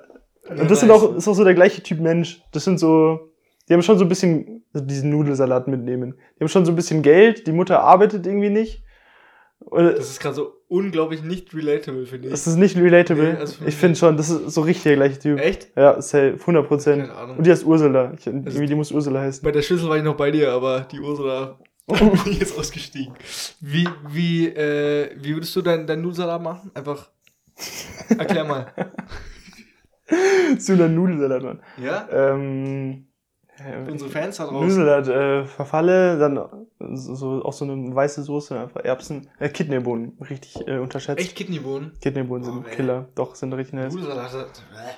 [0.49, 2.43] Ja, Und das sind auch, ist auch so der gleiche Typ Mensch.
[2.53, 3.31] Das sind so,
[3.69, 6.15] die haben schon so ein bisschen also diesen Nudelsalat mitnehmen.
[6.37, 8.83] Die haben schon so ein bisschen Geld, die Mutter arbeitet irgendwie nicht.
[9.61, 12.33] Und Das ist gerade so unglaublich nicht relatable, finde ich.
[12.33, 13.35] das ist nicht relatable.
[13.35, 15.39] Nee, also ich finde schon, das ist so richtig der gleiche Typ.
[15.39, 15.69] Echt?
[15.77, 17.03] Ja, safe, 100 Prozent.
[17.03, 17.37] Keine Ahnung.
[17.39, 18.13] Und die heißt Ursula.
[18.19, 19.45] Ich, irgendwie, die muss Ursula heißen.
[19.45, 21.59] Bei der Schlüssel war ich noch bei dir, aber die Ursula
[22.27, 23.15] ich jetzt ausgestiegen.
[23.61, 26.71] Wie, wie, äh, wie würdest du deinen dein Nudelsalat machen?
[26.75, 27.11] Einfach.
[28.17, 28.73] Erklär mal.
[30.59, 31.63] so ein Nudelsalat, Mann.
[31.83, 32.09] Ja?
[32.11, 33.10] Ähm, äh,
[33.89, 34.61] Unsere Fans da draußen.
[34.69, 40.57] Nudelsalat, äh, verfalle, dann so, auch so eine weiße Soße, einfach Erbsen, äh, Kidneybohnen, richtig
[40.67, 41.21] äh, unterschätzt.
[41.21, 41.93] Echt Kidneybohnen?
[42.01, 42.75] Kidneybohnen sind Oh.
[42.75, 43.95] Killer, doch, sind richtig nice.
[43.95, 44.01] Äh,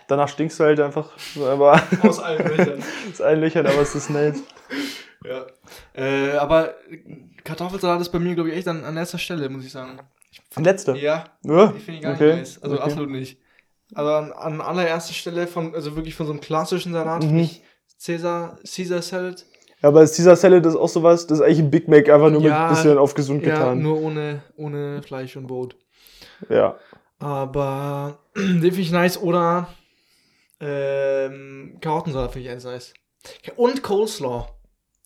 [0.08, 2.78] Danach stinkst du halt einfach, aber Aus allen Löchern.
[3.10, 4.42] ist ein Löchern, aber es ist nice.
[5.24, 5.46] Ja.
[5.94, 6.74] Äh, aber
[7.44, 9.98] Kartoffelsalat ist bei mir, glaube ich, echt an, an erster Stelle, muss ich sagen.
[10.56, 10.96] Letzte.
[10.96, 12.26] Ja, Ja, die finde ich gar okay.
[12.30, 12.62] nicht nice.
[12.62, 12.84] Also okay.
[12.84, 13.38] absolut nicht.
[13.94, 17.26] Also an, an allererster Stelle von, also wirklich von so einem klassischen Salat, Mhm.
[17.28, 17.62] finde ich
[18.04, 19.44] Caesar, Caesar Salad.
[19.82, 22.30] Ja, aber ist dieser Salad ist auch sowas, das ist eigentlich ein Big Mac, einfach
[22.30, 23.82] nur Ja, mit bisschen auf gesund Ja, getan.
[23.82, 25.76] nur ohne, ohne Fleisch und Brot.
[26.48, 26.76] Ja.
[27.18, 29.20] Aber den finde ich nice.
[29.20, 29.68] Oder
[30.60, 32.94] ähm, Karottensalat finde ich ganz nice.
[33.56, 34.46] Und Coleslaw.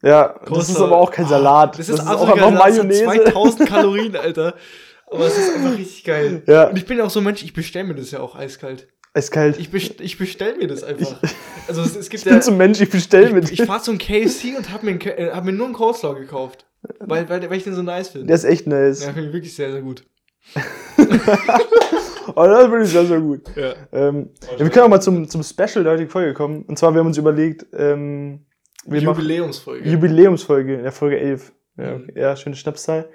[0.03, 0.73] Ja, das Coleslaw.
[0.73, 1.79] ist aber auch kein Salat.
[1.79, 2.53] Das ist, auch absolut einfach geil.
[2.53, 3.25] Das hat Mayonnaise.
[3.25, 4.55] 2000 Kalorien, Alter.
[5.11, 6.43] Aber es ist einfach richtig geil.
[6.47, 8.35] Ja, Und ich bin ja auch so ein Mensch, ich bestelle mir das ja auch
[8.35, 8.89] eiskalt.
[9.17, 9.59] Eiskalt.
[9.59, 11.21] Ich, best ich bestelle mir das einfach.
[11.69, 13.83] Also es, es gibt Ich bin ja, so ein Mensch, ich bestell ich, ich fahre
[13.83, 16.67] zum KFC und habe mir, einen äh, hab mir nur einen Coleslaw gekauft.
[17.01, 18.29] Weil, weil, weil ich den so nice finde.
[18.29, 19.05] Der ist echt nice.
[19.05, 20.05] Ja, finde ich wirklich sehr, sehr gut.
[22.27, 23.43] Aber das finde ich sehr, sehr gut.
[23.57, 23.75] Ja.
[23.93, 26.63] Ähm, ja, wir können auch mal zum, zum Special der heutigen Folge kommen.
[26.63, 28.47] Und zwar, wir haben uns überlegt, ähm,
[28.85, 29.89] wir machen Jubiläumsfolge.
[29.89, 31.53] Jubiläumsfolge, in der Folge 11.
[31.77, 32.05] Ja, Mhm.
[32.11, 32.21] okay.
[32.21, 33.09] ja, schöne Schnapszahl.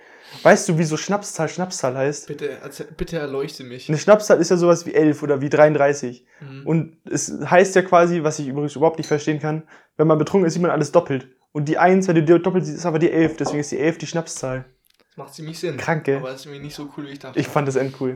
[0.43, 2.27] Weißt du, wieso Schnapszahl Schnapszahl heißt?
[2.27, 2.57] bitte,
[2.95, 3.89] bitte erleuchte mich.
[3.89, 6.25] Eine Schnapszahl ist ja sowas wie 11 oder wie 33.
[6.39, 6.67] Mhm.
[6.67, 9.63] Und es heißt ja quasi, was ich übrigens überhaupt nicht verstehen kann,
[9.97, 11.27] wenn man betrunken ist, sieht man alles doppelt.
[11.51, 13.37] Und die 1, wenn du die doppelt siehst, ist aber die 11.
[13.37, 14.65] Deswegen ist die 11 die Schnapszahl.
[15.09, 15.75] Das macht ziemlich Sinn.
[15.75, 16.17] Kranke.
[16.17, 17.37] Aber es ist irgendwie nicht so cool, wie ich dachte.
[17.37, 18.13] Ich fand das endcool.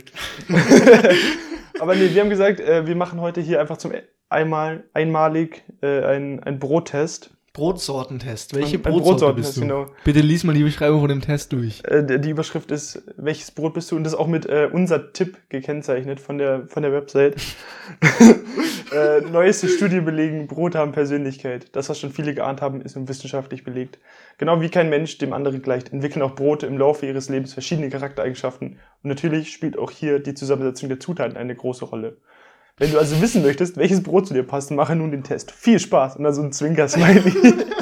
[1.79, 3.91] aber nee, wir haben gesagt, äh, wir machen heute hier einfach zum
[4.29, 7.31] einmal, einmalig äh, einen, einen Brottest.
[7.55, 8.53] Brotsortentest.
[8.53, 9.61] Welche Brotsorte Brotsortentest, bist du?
[9.61, 9.85] genau.
[10.03, 11.81] Bitte lies mal die Beschreibung von dem Test durch.
[11.85, 13.95] Äh, die Überschrift ist, welches Brot bist du?
[13.95, 17.37] Und das ist auch mit äh, unser Tipp gekennzeichnet von der, von der Website.
[18.91, 21.67] äh, neueste Studie belegen, Brot haben Persönlichkeit.
[21.71, 23.99] Das, was schon viele geahnt haben, ist nun wissenschaftlich belegt.
[24.37, 27.89] Genau wie kein Mensch dem anderen gleicht, entwickeln auch Brote im Laufe ihres Lebens verschiedene
[27.89, 28.79] Charaktereigenschaften.
[29.01, 32.17] Und natürlich spielt auch hier die Zusammensetzung der Zutaten eine große Rolle.
[32.77, 35.51] Wenn du also wissen möchtest, welches Brot zu dir passt, mache nun den Test.
[35.51, 36.17] Viel Spaß!
[36.17, 37.33] Und dann so ein Zwinker-Smiley.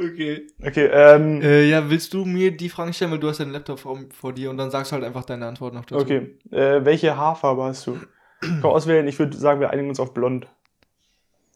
[0.00, 0.46] Okay.
[0.64, 3.80] okay, ähm, Äh, ja, willst du mir die Fragen stellen, weil du hast deinen Laptop
[3.80, 6.00] vor, vor dir und dann sagst du halt einfach deine Antwort noch dazu.
[6.00, 7.98] Okay, äh, welche Haarfarbe hast du?
[8.40, 10.46] Kann auswählen, ich würde sagen, wir einigen uns auf blond.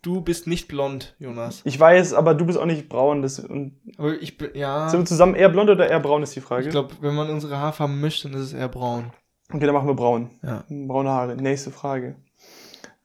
[0.03, 1.63] Du bist nicht blond, Jonas.
[1.65, 3.23] Ich weiß, aber du bist auch nicht braun.
[3.23, 4.89] Das, und Aber ich bin, ja.
[4.89, 6.65] Sind wir zusammen eher blond oder eher braun, ist die Frage.
[6.65, 9.13] Ich glaube, wenn man unsere Haarfarben mischt, dann ist es eher braun.
[9.53, 10.31] okay, dann machen wir braun.
[10.43, 10.65] Ja.
[10.69, 11.37] Braune Haare.
[11.37, 12.17] Nächste Frage.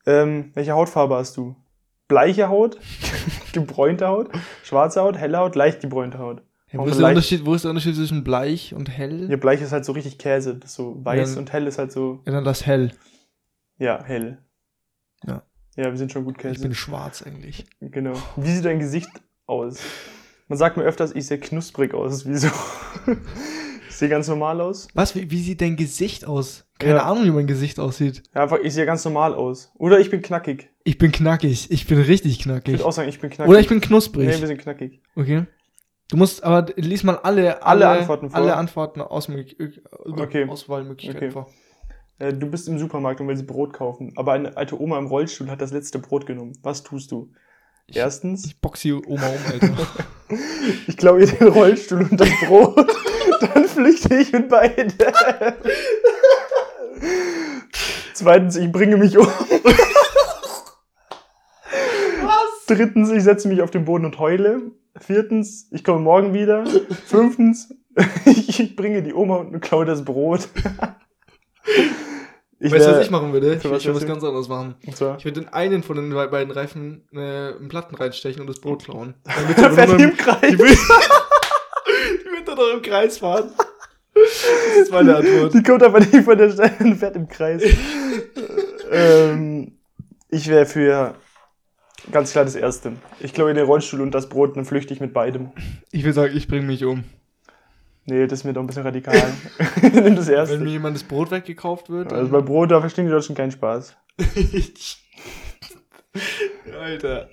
[0.08, 1.54] Ähm, welche Hautfarbe hast du?
[2.08, 2.78] Bleiche Haut?
[3.52, 4.30] gebräunte Haut?
[4.64, 5.18] Schwarze Haut?
[5.18, 5.54] Helle Haut?
[5.54, 6.42] Leicht gebräunte Haut?
[6.72, 9.30] Ja, wo, ist der Unterschied, wo ist der Unterschied zwischen bleich und hell?
[9.30, 10.54] Ja, bleich ist halt so richtig Käse.
[10.56, 11.38] Das ist so weiß Ja.
[11.40, 12.92] und hell ist halt so, Ja, dann das hell.
[13.78, 14.38] ja, hell.
[15.26, 15.42] Ja.
[15.76, 16.62] Ja, wir sind schon gut Ich Käse.
[16.62, 17.66] bin schwarz eigentlich.
[17.80, 18.14] Genau.
[18.36, 19.10] Wie sieht dein Gesicht
[19.46, 19.78] aus?
[20.48, 22.26] Man sagt mir öfters, ich sehe knusprig aus.
[22.26, 22.48] Wieso?
[23.88, 24.88] ich sehe ganz normal aus.
[24.94, 25.14] Was?
[25.14, 26.64] Wie, wie sieht dein Gesicht aus?
[26.78, 27.02] Keine Ja.
[27.04, 28.22] Ahnung, wie mein Gesicht aussieht.
[28.34, 29.72] Ja, einfach, ich sehe ganz normal aus.
[29.78, 30.70] Oder ich bin knackig.
[30.84, 31.70] Ich bin knackig.
[31.70, 32.74] Ich bin richtig Ich knackig.
[32.74, 33.50] würde auch sagen, ich bin knackig.
[33.50, 34.26] Oder ich bin knusprig.
[34.28, 35.00] Nee, wir sind knackig.
[35.16, 35.44] okay.
[36.10, 38.38] Du musst aber lies mal alle, Alle Antworten vor.
[38.40, 40.46] alle Antworten aus Okay.
[40.48, 41.30] Auswahlmöglichkeiten Okay.
[41.32, 41.50] vor.
[42.18, 45.50] Äh, du bist im Supermarkt und willst Brot kaufen, aber eine alte Oma im Rollstuhl
[45.50, 46.54] hat das letzte Brot genommen.
[46.62, 47.30] Was tust du?
[47.88, 49.70] Ich- Erstens, Ich boxe die Oma um, Alter.
[50.86, 52.86] ich klaue ihr den Rollstuhl und das Brot.
[53.54, 54.86] Dann flüchte ich mit beide.
[58.18, 59.28] Zweitens, ich bringe mich um.
[62.24, 62.66] Was?
[62.66, 64.72] Drittens, ich setze mich auf den Boden und heule.
[64.98, 66.64] Viertens, ich komme morgen wieder.
[67.06, 67.72] Fünftens,
[68.24, 70.48] ich bringe die Oma und klaue das Brot.
[72.58, 73.54] Ich weißt du, was ich machen würde?
[73.54, 74.74] Ich Für würde was ganz anderes machen.
[74.84, 77.18] Und zwar, Ich würde in einen von den beiden Reifen äh,
[77.54, 79.14] einen Platten reinstechen und das Brot klauen.
[79.24, 80.58] Dann da fährt die im die Kreis.
[80.58, 83.52] wird, die wird dann noch im Kreis fahren.
[84.42, 85.54] Das ist meine Antwort.
[85.54, 87.62] Die kommt aber nicht von der Stelle und fährt im Kreis.
[88.90, 89.72] ähm,
[90.28, 91.14] ich wäre für
[92.12, 92.92] ganz klar das Erste.
[93.20, 95.50] Ich glaube in den Rollstuhl und das Brot, dann flüchte ich mit beidem.
[95.90, 97.04] Ich würde sagen, ich bringe mich um.
[98.06, 99.14] Nee, das ist mir doch ein bisschen radikal.
[99.82, 100.58] Nimm das Wenn Erste.
[100.58, 102.12] mir jemand das Brot weggekauft wird.
[102.12, 103.96] Also bei Brot, da verstehen die Deutschen keinen Spaß.
[106.80, 107.28] Alter.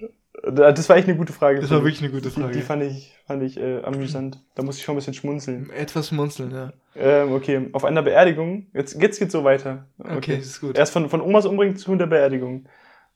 [0.51, 1.59] Das war echt eine gute Frage.
[1.59, 2.61] Das war wirklich eine gute Die, die Frage.
[2.61, 4.43] fand ich, fand ich äh, amüsant.
[4.53, 5.69] Da muss ich schon ein bisschen schmunzeln.
[5.71, 6.73] Etwas schmunzeln, ja.
[6.95, 8.67] Ähm, okay, auf einer Beerdigung.
[8.73, 9.87] Jetzt, jetzt geht's so weiter.
[9.97, 10.77] Okay, das ist gut.
[10.77, 12.67] Erst von, von Omas umbringen zu der Beerdigung.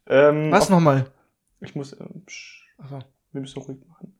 [0.07, 1.05] Ähm, Was nochmal?
[1.61, 1.93] Ich muss.
[1.93, 2.99] Äh, psch, Achso.
[3.31, 4.17] wir müssen ruhig machen.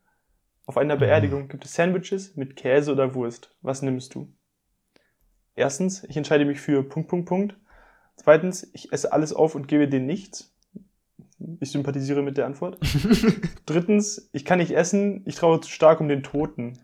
[0.67, 3.55] Auf einer Beerdigung gibt es Sandwiches mit Käse oder Wurst.
[3.61, 4.31] Was nimmst du?
[5.55, 7.57] Erstens, ich entscheide mich für Punkt, Punkt, Punkt.
[8.17, 10.53] Zweitens, ich esse alles auf und gebe dir nichts.
[11.59, 12.77] Ich sympathisiere mit der Antwort.
[13.65, 16.79] Drittens, ich kann nicht essen, ich traue zu stark um den Toten.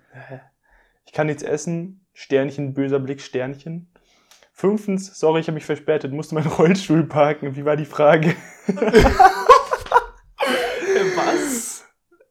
[1.06, 3.88] Ich kann nichts essen, Sternchen, böser Blick, Sternchen.
[4.54, 7.56] Fünftens, sorry, ich habe mich verspätet, musste meinen Rollstuhl parken.
[7.56, 8.36] Wie war die Frage?
[11.16, 11.84] Was?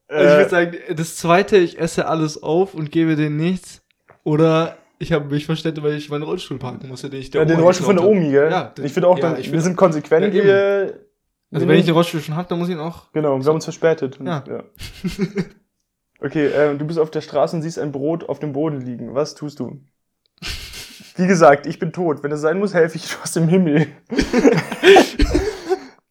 [0.08, 3.82] Also ich Äh, würde sagen, das zweite, ich esse alles auf und gebe denen nichts.
[4.22, 7.44] Oder ich habe mich verstellt, weil ich meinen Rollstuhl parken musste, den ich der ja,
[7.46, 8.50] den Oma Rollstuhl von der Omi, gell?
[8.50, 10.32] Ja, den- ich finde auch, ja, dann, ich wir sind konsequent.
[10.34, 11.00] Ja, wir,
[11.54, 13.12] Also wenn ich den Rollstuhl schon habe, dann muss ich ihn auch.
[13.12, 14.18] genau, wir haben uns verspätet.
[14.18, 14.42] Und, Ja.
[16.20, 19.14] Okay, äh, du bist auf der Straße und siehst ein Brot auf dem Boden liegen.
[19.14, 19.82] Was tust du?
[21.16, 22.22] Wie gesagt, ich bin tot.
[22.22, 23.88] Wenn es sein muss, helfe ich aus dem Himmel.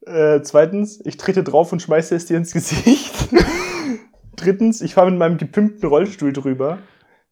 [0.05, 3.29] äh, zweitens, ich trete drauf und schmeiße es dir ins Gesicht.
[4.35, 6.77] Drittens, ich fahre mit meinem gepimpten Rollstuhl drüber.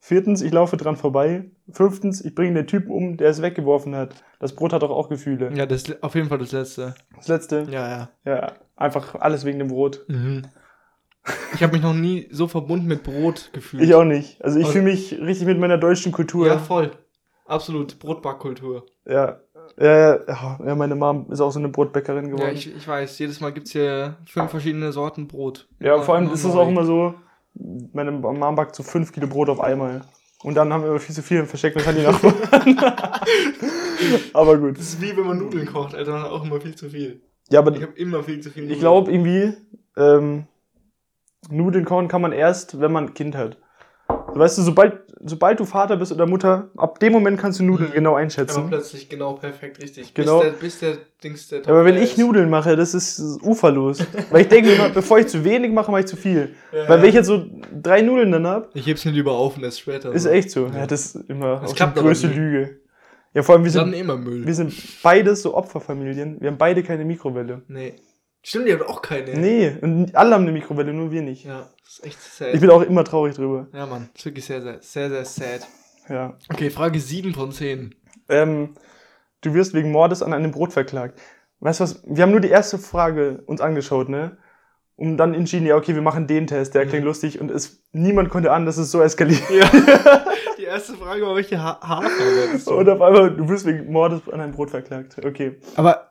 [0.04, 1.52] Viertens, ich laufe dran vorbei.
[1.72, 4.16] Fünftens, ich bringe den Typen um, der es weggeworfen hat.
[4.40, 5.52] Das Brot hat doch auch Gefühle.
[5.54, 6.96] Ja, das auf jeden Fall das letzte.
[7.16, 8.10] Das letzte, Ja, ja.
[8.26, 10.04] ja, einfach alles wegen dem Brot.
[10.08, 10.42] Mhm.
[11.54, 13.84] Ich habe mich noch nie so verbunden mit Brot gefühlt.
[13.84, 14.44] Ich auch nicht.
[14.44, 16.48] Also ich Also- fühle mich richtig mit meiner deutschen Kultur.
[16.48, 16.92] Ja, voll.
[17.46, 18.00] Absolut.
[18.00, 18.86] Brotbackkultur.
[19.06, 19.40] Ja.
[19.80, 22.42] Ja, ja, ja, meine Mom ist auch so eine Brotbäckerin geworden.
[22.48, 23.20] Ja, ich, ich weiß.
[23.20, 25.70] Jedes Mal gibt's hier fünf verschiedene Sorten Brot.
[25.80, 27.14] Ja, Immer- vor allem ist es auch immer so,
[27.54, 30.02] meine Mom backt so fünf Kilo Brot auf einmal.
[30.44, 32.34] Und dann haben wir immer viel zu viel versteckt und kann die Nachbarn.
[34.34, 34.78] Aber gut.
[34.78, 36.12] Das ist wie wenn man Nudeln kocht, Alter.
[36.12, 37.22] Man hat auch immer viel zu viel.
[37.50, 38.76] Ja, aber Ich habe immer viel zu viel Nudeln.
[38.76, 39.54] ich glaube irgendwie,
[39.98, 40.48] ähm,
[41.50, 43.58] Nudeln kochen kann man erst, wenn man ein Kind hat.
[44.34, 47.64] So, weißt du, sobald, sobald du Vater bist oder Mutter, ab dem Moment kannst du
[47.64, 47.94] Nudeln Mhm.
[47.94, 48.68] genau Aber einschätzen.
[48.70, 50.14] plötzlich genau perfekt richtig.
[50.14, 50.40] Genau.
[50.40, 52.18] Bis der, bis der Dings der Aber wenn ich ist.
[52.18, 54.00] Nudeln mache, das ist uferlos.
[54.30, 56.56] Weil ich denke immer, bevor ich zu wenig mache, mache ich zu viel.
[56.72, 57.46] Ja, Weil wenn ich jetzt so
[57.82, 60.12] drei Nudeln dann hab, Ich heb's mir lieber auf und esse später.
[60.14, 60.30] ist so.
[60.30, 60.68] echt so.
[60.68, 60.80] Ja.
[60.80, 62.28] Ja, das ist immer Das die aber größte.
[62.28, 62.78] Lüge.
[63.34, 64.46] Ja, vor allem, wir sind sind, immer Müll.
[64.46, 66.42] wir sind beides so Opferfamilien.
[66.42, 67.62] Wir haben beide keine Mikrowelle.
[67.68, 67.94] nee.
[68.44, 69.38] Stimmt, ihr habt auch keine.
[69.40, 71.46] Nee, und alle haben eine Mikrowelle, nur wir nicht.
[71.46, 72.54] Ja, das ist echt sad.
[72.54, 73.68] Ich bin auch immer traurig drüber.
[73.74, 74.10] ja, Mann.
[74.16, 75.68] Ist wirklich sehr, sehr, sehr, sehr sad.
[76.08, 76.38] Ja.
[76.50, 77.94] Okay, Frage 7 von 10.
[78.30, 78.76] Ähm,
[79.42, 81.20] du wirst wegen Mordes an einem Brot verklagt.
[81.60, 82.02] Weißt du was?
[82.06, 84.38] Wir haben nur die erste Frage uns angeschaut, ne?
[84.96, 87.08] Und dann entschieden, ja, okay, wir machen den Test, der klingt Mhm.
[87.08, 89.42] lustig und es, niemand konnte an, dass es so eskaliert.
[89.50, 89.70] Ja.
[90.58, 92.72] Die erste Frage war, welche ha Haarfarbe?
[92.76, 95.18] Und auf einmal, du wirst wegen Mordes an einem Brot verklagt.
[95.26, 95.60] Okay.
[95.76, 96.11] Aber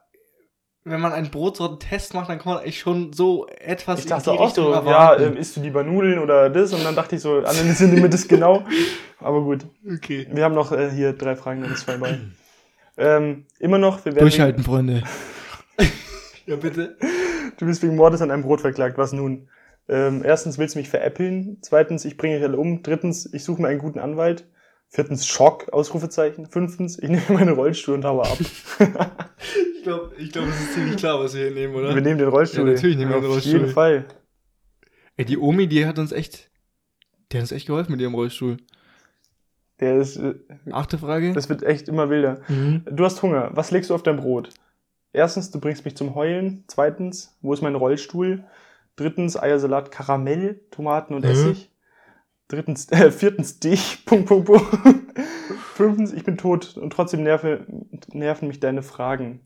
[0.85, 4.37] wenn man einen Brotsortentest macht, dann kann man eigentlich schon so etwas Ich dachte in
[4.37, 5.23] die auch Richtung so, ja, erwarten.
[5.25, 6.73] ähm, isst du lieber Nudeln oder das?
[6.73, 8.65] Und dann dachte ich so, analysieren mir das genau.
[9.21, 10.27] Aber gut, okay.
[10.31, 12.19] wir haben noch äh, hier drei Fragen, ist zwei bei.
[12.97, 15.03] Ähm, immer noch, wir werden Durchhalten, Freunde.
[16.47, 16.97] ja, bitte.
[17.59, 18.97] Du bist wegen Mordes an einem Brot verklagt.
[18.97, 19.49] Was nun?
[19.89, 21.59] Ähm, erstens willst du mich veräppeln.
[21.61, 22.83] Zweitens, ich bringe dich alle um.
[22.83, 24.47] Drittens, ich suche mir einen guten Anwalt.
[24.93, 26.47] Viertens, Schock, Ausrufezeichen.
[26.47, 28.39] Fünftens, ich nehme meine Rollstuhl und haue ab.
[29.81, 31.95] Ich glaube, ich glaub, es ist ziemlich klar, was wir hier nehmen, oder?
[31.95, 32.67] Wir nehmen den Rollstuhl.
[32.69, 33.53] Ja, natürlich nehmen wir Auf den Rollstuhl.
[33.61, 34.05] jeden Fall.
[35.17, 36.51] Ey, die Omi, die hat uns echt,
[37.33, 38.59] die hat uns echt geholfen mit ihrem Rollstuhl.
[39.81, 40.35] Der ist, äh,
[40.71, 41.33] Achte Frage.
[41.33, 42.43] das wird echt immer wilder.
[42.49, 42.83] Mhm.
[42.91, 43.53] Du hast Hunger.
[43.55, 44.51] Was legst du auf dein Brot?
[45.15, 46.65] Erstens, du bringst mich zum Heulen.
[46.67, 48.45] Zweitens, wo ist mein Rollstuhl?
[48.97, 51.31] Drittens, Eiersalat, Karamell, Tomaten und Mhm.
[51.31, 51.70] Essig.
[52.51, 54.03] Drittens, äh, viertens, dich.
[54.07, 54.65] Punkt, Punkt, Punkt.
[55.75, 57.65] Fünftens, ich bin tot und trotzdem nerve,
[58.13, 59.41] nerven mich deine Fragen.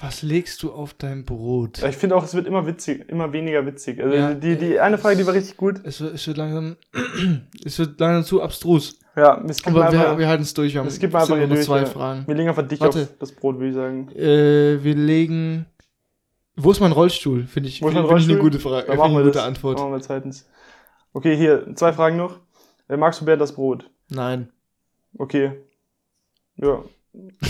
[0.00, 1.82] Was legst du auf dein Brot?
[1.82, 4.00] Ich finde auch, es wird immer witzig, immer weniger witzig.
[4.00, 4.32] Also Ja.
[4.32, 5.80] die, die eine Frage, die war richtig gut.
[5.84, 6.76] Es wird, es wird langsam,
[7.64, 8.98] es wird langsam zu abstrus.
[9.16, 10.72] Ja, es gibt Aber mal wir, einfach, wir halten es durch.
[10.72, 11.62] Wir haben es gibt einfach durch.
[11.64, 11.86] zwei ja.
[11.86, 12.26] Fragen.
[12.26, 13.02] Wir legen einfach dich Warte.
[13.02, 14.08] auf das Brot, würde ich sagen.
[14.16, 15.66] Äh, wir legen.
[16.56, 17.44] Wo ist mein Rollstuhl?
[17.46, 18.86] Finde ich, find, find ich eine gute Frage.
[18.86, 19.34] Dann Äh, machen wir eine das.
[19.36, 19.78] gute Antwort.
[19.78, 20.46] Machen wir zweitens.
[21.14, 22.38] Okay, hier, zwei Fragen noch.
[22.88, 23.90] Äh, magst du Bernd das Brot?
[24.08, 24.50] Nein.
[25.18, 25.52] Okay.
[26.56, 26.82] Ja.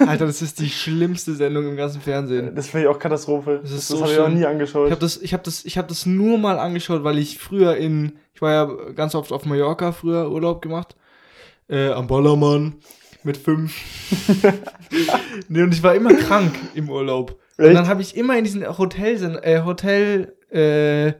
[0.00, 2.54] Alter, das ist die schlimmste Sendung im ganzen Fernsehen.
[2.54, 3.60] Das finde ich auch Katastrophe.
[3.62, 4.88] Das ist das so habe ich auch nie angeschaut.
[4.88, 7.76] Ich habe das, ich habe das, ich habe das nur mal angeschaut, weil ich früher
[7.76, 10.96] in, ich war ja ganz oft auf Mallorca früher Urlaub gemacht,
[11.68, 12.74] äh, am Ballermann
[13.22, 13.74] mit fünf.
[15.48, 17.40] nee, und ich war immer krank im Urlaub.
[17.56, 17.76] Und Echt?
[17.76, 21.12] dann habe ich immer in diesen Hotel, äh, Hotel, äh,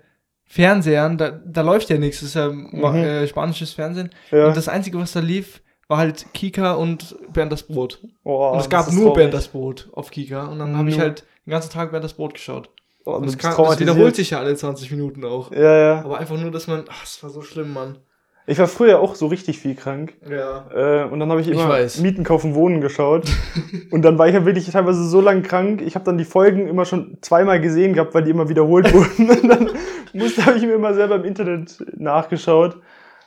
[0.44, 2.84] Fernsehern, da, da läuft ja nichts, das ist ja Mhm.
[2.94, 4.10] äh, spanisches Fernsehen.
[4.30, 4.46] ja.
[4.48, 8.00] Und das Einzige, was da lief, war halt Kika und Bernd das Brot.
[8.24, 9.16] oh, und es gab nur traurig.
[9.16, 10.46] Bernd das Brot auf Kika.
[10.46, 12.70] Und dann habe ich halt den ganzen Tag Bernd das Brot geschaut.
[13.04, 15.50] Oh, Und das, kann, das wiederholt sich ja alle 20 Minuten auch.
[15.50, 16.04] Ja, ja.
[16.04, 16.84] Aber einfach nur, dass man.
[16.90, 17.98] Ach, es war so schlimm, Mann.
[18.48, 20.14] Ich war früher auch so richtig viel krank.
[20.28, 20.64] Ja.
[20.74, 22.00] Äh, und dann habe ich Ich immer weiß.
[22.00, 23.28] Mieten, Kaufen, Wohnen geschaut.
[23.90, 25.82] und dann war ich ja wirklich teilweise so lang krank.
[25.82, 29.28] Ich habe dann die Folgen immer schon zweimal gesehen gehabt, weil die immer wiederholt wurden.
[29.30, 29.70] und dann
[30.14, 32.76] musste, habe ich mir immer selber im Internet nachgeschaut,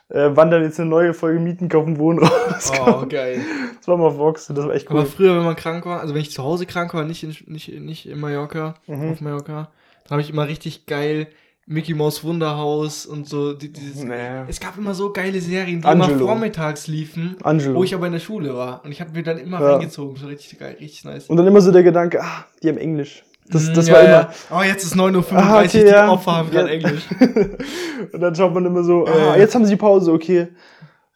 [0.09, 3.03] äh, wann dann jetzt eine neue Folge Mieten, Kaufen, Wohnen rauskommt.
[3.03, 3.41] Oh, geil.
[3.77, 4.97] Das war mal auf Vox, das war echt cool.
[4.97, 7.35] Aber früher, wenn man krank war, also wenn ich zu Hause krank war, nicht in,
[7.51, 9.11] nicht, nicht in Mallorca, Mhm.
[9.11, 9.69] auf Mallorca,
[10.05, 11.27] dann habe ich immer richtig geil
[11.67, 13.53] Mickey Mouse Wunderhaus und so.
[13.53, 14.43] Die, dieses, Nee.
[14.47, 16.13] Es gab immer so geile Serien, die Angelo.
[16.15, 17.75] immer vormittags liefen, Angelo.
[17.75, 18.83] wo ich aber in der Schule war.
[18.83, 19.73] Und ich habe mir dann immer Ja.
[19.73, 20.15] reingezogen.
[20.17, 21.27] So richtig geil, richtig nice.
[21.27, 23.23] Und dann immer so der Gedanke, ah, die haben Englisch.
[23.49, 24.19] Das, Mm, das ja, war ja.
[24.21, 24.29] immer.
[24.59, 26.09] Oh, jetzt ist 9.35 Uhr, Ah, okay, die.
[26.11, 26.69] Opfer haben gerade.
[26.71, 27.03] Englisch.
[28.13, 30.47] und dann schaut man immer so, ah, jetzt haben sie Pause, okay.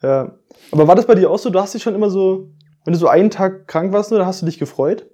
[0.02, 0.32] Ja.
[0.72, 1.50] Aber war das bei dir auch so?
[1.50, 2.50] Du hast dich schon immer so,
[2.84, 5.06] wenn du so einen Tag krank warst, da hast du dich gefreut?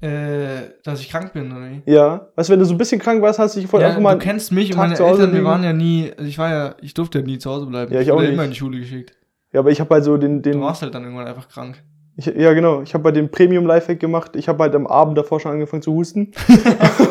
[0.00, 1.82] Äh, dass ich krank bin, oder wie?
[1.90, 2.28] Ja.
[2.34, 4.00] Weißt du, wenn du so ein bisschen krank warst, hast du dich voll Ja, einfach
[4.00, 4.14] mal.
[4.14, 6.94] du kennst mich und meine Eltern, wir waren ja nie, also ich war ja, ich
[6.94, 7.92] durfte ja nie zu Hause bleiben.
[7.92, 8.34] Ja, ich auch wurde nicht.
[8.34, 9.14] immer in die Schule geschickt.
[9.52, 10.42] Ja, aber ich habe halt so den.
[10.42, 11.82] Du den warst halt dann irgendwann einfach krank.
[12.16, 12.82] ich, ja, genau.
[12.82, 14.36] Ich habe halt den Premium Lifehack gemacht.
[14.36, 16.32] Ich habe halt am Abend davor schon angefangen zu husten.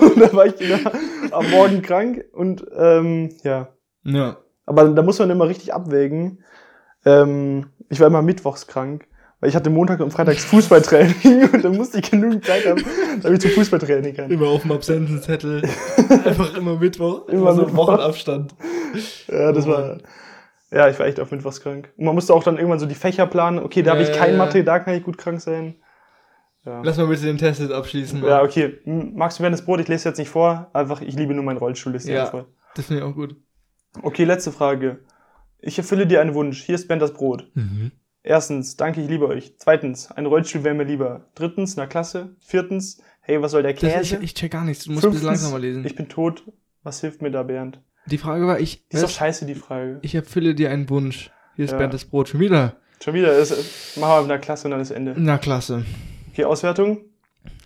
[0.02, 0.80] und dann war ich wieder
[1.32, 2.24] am Morgen krank.
[2.34, 3.70] Und ähm, ja.
[4.04, 4.38] Ja.
[4.66, 6.44] Aber da muss man immer richtig abwägen.
[7.06, 9.08] Ähm, ich war immer mittwochs krank,
[9.40, 12.84] weil ich hatte Montag und Freitags Fußballtraining und dann musste ich genug Zeit haben,
[13.22, 14.30] damit ich zum Fußballtraining kann.
[14.32, 15.62] Immer auf dem Absentenzettel.
[16.26, 17.28] einfach immer Mittwoch.
[17.30, 17.88] Immer so Mittwoch.
[17.88, 18.56] Wochenabstand.
[19.28, 19.98] Ja, das war.
[20.72, 21.92] Ja, ich war echt auf mittwochs krank.
[21.98, 23.58] Und man musste auch dann irgendwann so die Fächer planen.
[23.60, 24.64] Okay, da habe ich Ja, kein ja, Mathe, ja.
[24.64, 25.76] da kann ich gut krank sein.
[26.66, 26.82] Ja.
[26.84, 28.24] Lass mal bitte den Test jetzt abschließen.
[28.24, 28.78] Ja, okay.
[28.86, 29.80] Magst du mir das Brot?
[29.80, 30.70] Ich lese jetzt nicht vor.
[30.74, 31.96] Einfach, ich liebe nur meinen Rollstuhl.
[31.96, 32.26] Ist Ja.
[32.28, 32.46] voll.
[32.76, 33.36] Das finde ich auch gut.
[34.04, 35.00] Okay, letzte Frage.
[35.62, 36.62] Ich erfülle dir einen Wunsch.
[36.62, 37.50] Hier ist Bernd das Brot.
[37.56, 37.92] Mhm.
[38.24, 39.54] Erstens, danke, ich liebe euch.
[39.58, 41.26] Zweitens, ein Rollstuhl wäre mir lieber.
[41.36, 42.36] Drittens, na klasse.
[42.40, 44.20] Viertens, hey, was soll der Das, ich, Käse?
[44.22, 44.84] ich check gar nichts.
[44.86, 45.86] Du musst ein bisschen Fünftens, langsamer lesen.
[45.86, 46.44] Ich bin tot.
[46.84, 47.82] Was hilft mir da, Bernd?
[48.06, 50.00] die Frage war, ich, Die ist doch scheiße, die Frage.
[50.02, 51.30] ich erfülle dir einen Wunsch.
[51.56, 51.78] Hier ist Ja.
[51.78, 52.30] Bernd das Brot.
[52.30, 52.78] Schon wieder.
[53.04, 55.14] Schon wieder, ist, machen wir mit einer Klasse und dann ist Ende.
[55.18, 55.86] Na, klasse.
[56.32, 57.02] Okay, Auswertung.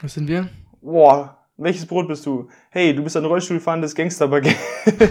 [0.01, 0.49] Was sind wir?
[0.81, 2.49] Boah, welches Brot bist du?
[2.71, 4.55] Hey, du bist ein Rollstuhlfahrendes Gangsterbaguette.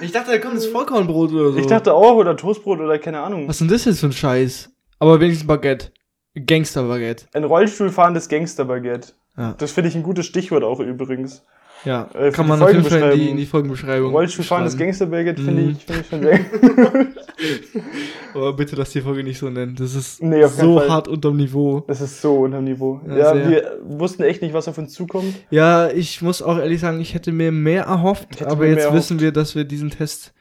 [0.00, 1.58] Ich dachte, da kommt das Vollkornbrot oder so.
[1.58, 3.48] Ich dachte auch, oder Toastbrot oder keine Ahnung.
[3.48, 4.70] Was ist denn das jetzt für ein Scheiß?
[4.98, 5.92] Aber wenigstens Baguette.
[6.34, 7.26] Gangster-Baguette.
[7.32, 9.12] Ein Rollstuhlfahrendes Gangsterbaguette.
[9.36, 9.54] Ja.
[9.58, 11.44] Das finde ich ein gutes Stichwort auch übrigens.
[11.84, 13.28] Ja, Äh, kann man auf jeden Fall in die, Folgenbeschreibung.
[13.30, 14.10] in die Folgenbeschreibung.
[14.12, 14.84] Rollstuhlfahrendes schreiben.
[14.86, 15.70] Gangsterbaguette finde Mhm.
[15.70, 16.40] ich, finde ich schon sehr.
[18.34, 19.74] Aber bitte lass die Folge nicht so nennen.
[19.76, 20.88] Das ist Nee, so Fall.
[20.90, 21.80] hart unterm Niveau.
[21.86, 23.00] Das ist so unterm Niveau.
[23.08, 25.34] Ja, Ja, wir wussten echt nicht, was auf uns zukommt.
[25.50, 29.20] Ja, ich muss auch ehrlich sagen, ich hätte mir mehr erhofft, aber jetzt mehr wissen
[29.20, 30.32] wir, dass wir diesen Test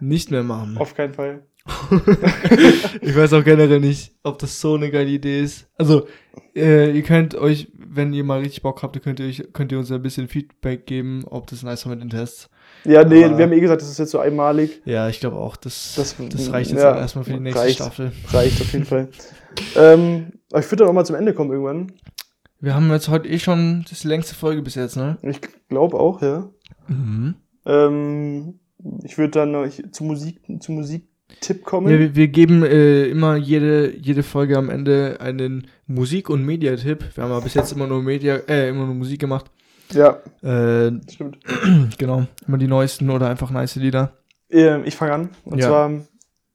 [0.00, 0.76] nicht mehr machen.
[0.78, 1.42] Auf keinen Fall.
[3.00, 5.68] ich weiß auch generell nicht, ob das so eine geile Idee ist.
[5.76, 6.06] Also,
[6.54, 9.78] äh, ihr könnt euch, wenn ihr mal richtig Bock habt, könnt ihr, euch, könnt ihr
[9.78, 12.48] uns ein bisschen Feedback geben, ob das nice war mit den Tests.
[12.84, 14.80] Ja, nee, Aber- wir haben eh gesagt, das ist jetzt so einmalig.
[14.84, 17.76] Ja, ich glaube auch, das, Das- das, reicht jetzt ja, erstmal für die nächste reicht.
[17.76, 18.12] Staffel.
[18.28, 19.08] Reicht auf jeden Fall.
[19.76, 21.92] ähm, aber ich würde dann auch mal zum Ende kommen irgendwann.
[22.60, 25.18] Wir haben jetzt heute eh schon das längste Folge bis jetzt, ne?
[25.22, 26.48] Ich glaube auch, ja.
[26.88, 27.34] Mhm.
[27.66, 28.60] Ähm,
[29.02, 30.72] ich würde dann noch ich, zu Musik, zu
[31.28, 31.92] Musiktipp kommen.
[31.92, 37.04] Ja, wir, wir geben äh, immer jede, jede Folge am Ende einen Musik- und Mediatipp.
[37.16, 39.50] Wir haben aber bis jetzt immer nur Media, äh, immer nur Musik gemacht.
[39.92, 41.38] ja, Äh, stimmt.
[41.98, 44.12] genau, immer die neuesten oder einfach nice Lieder.
[44.50, 45.28] Ähm, ich fange an.
[45.44, 45.66] Und Ja.
[45.68, 45.90] zwar,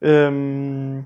[0.01, 1.05] ähm,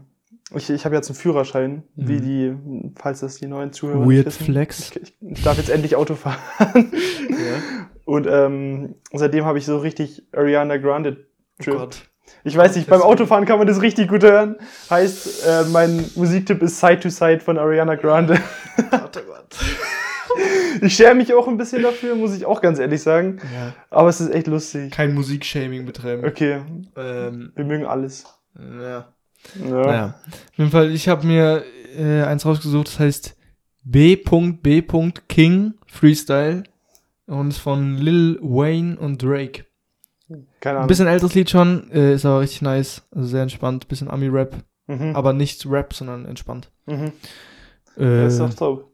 [0.56, 2.08] ich, ich habe jetzt einen Führerschein, Mhm.
[2.08, 4.46] wie die, falls das die neuen Zuhörer Weird wissen.
[4.46, 4.92] Flex.
[5.02, 6.38] Ich, ich darf jetzt endlich Auto fahren.
[7.30, 7.86] Ja.
[8.06, 11.26] Und ähm, seitdem habe ich so richtig Ariana Grande
[11.60, 11.74] Oh Trip.
[11.78, 12.10] Gott.
[12.44, 14.56] Ich weiß nicht, beim Autofahren kann man das richtig gut hören.
[14.90, 18.40] Heißt, äh, mein Musiktipp ist Side to Side von Ariana Grande.
[18.92, 19.56] Gott, oh Gott.
[20.82, 23.40] Ich schäme mich auch ein bisschen dafür, muss ich auch ganz ehrlich sagen.
[23.54, 23.74] Ja.
[23.90, 24.92] Aber es ist echt lustig.
[24.92, 26.26] Kein Musikshaming betreiben.
[26.26, 26.60] Okay,
[26.98, 28.26] Ähm, wir mögen alles.
[28.58, 29.08] ja.
[29.64, 29.70] Ja.
[29.70, 30.06] Naja.
[30.28, 31.64] Auf jeden Fall, ich habe mir
[31.98, 33.38] äh, eins rausgesucht, das heißt
[33.84, 34.82] B.B.
[35.30, 36.64] King Freestyle
[37.28, 39.66] und ist von Lil Wayne und Drake.
[40.60, 44.10] Keine Ein bisschen älteres Lied schon, äh, ist aber richtig nice, also sehr entspannt, bisschen
[44.10, 44.56] Ami-Rap,
[44.88, 45.16] Mhm.
[45.16, 46.72] aber nicht Rap, sondern entspannt.
[46.88, 47.12] Mhm.
[47.98, 48.92] Äh, Das ist doch top.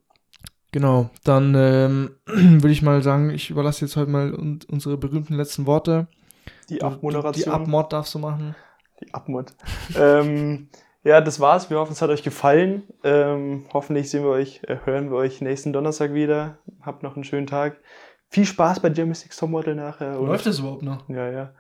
[0.72, 5.36] genau, dann ähm, würde ich mal sagen, ich überlasse jetzt heute mal un unsere berühmten
[5.36, 6.08] letzten Worte.
[6.70, 7.44] Die Abmoderation.
[7.46, 8.56] Die Abmod darfst du machen.
[9.02, 9.54] Die Abmod.
[9.98, 10.70] ähm,
[11.04, 11.70] ja, das war's.
[11.70, 12.84] Wir hoffen, es hat euch gefallen.
[13.04, 16.60] Ähm, hoffentlich sehen wir euch, äh, hören wir euch nächsten Donnerstag wieder.
[16.82, 17.80] Habt noch einen schönen Tag.
[18.32, 20.20] Viel Spaß bei Jeremy Six Topmodel nachher.
[20.20, 21.08] und- Läuft das überhaupt noch?
[21.10, 21.54] Ja, ja.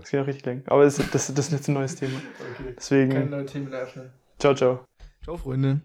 [0.00, 0.62] Das geht auch richtig lang.
[0.66, 2.16] Aber das, das, das ist jetzt ein neues Thema.
[2.54, 2.74] Okay.
[2.76, 4.10] Deswegen, Keine neuen Themen eröffnen.
[4.38, 4.84] ciao, ciao.
[5.22, 5.80] Ciao, Freunde.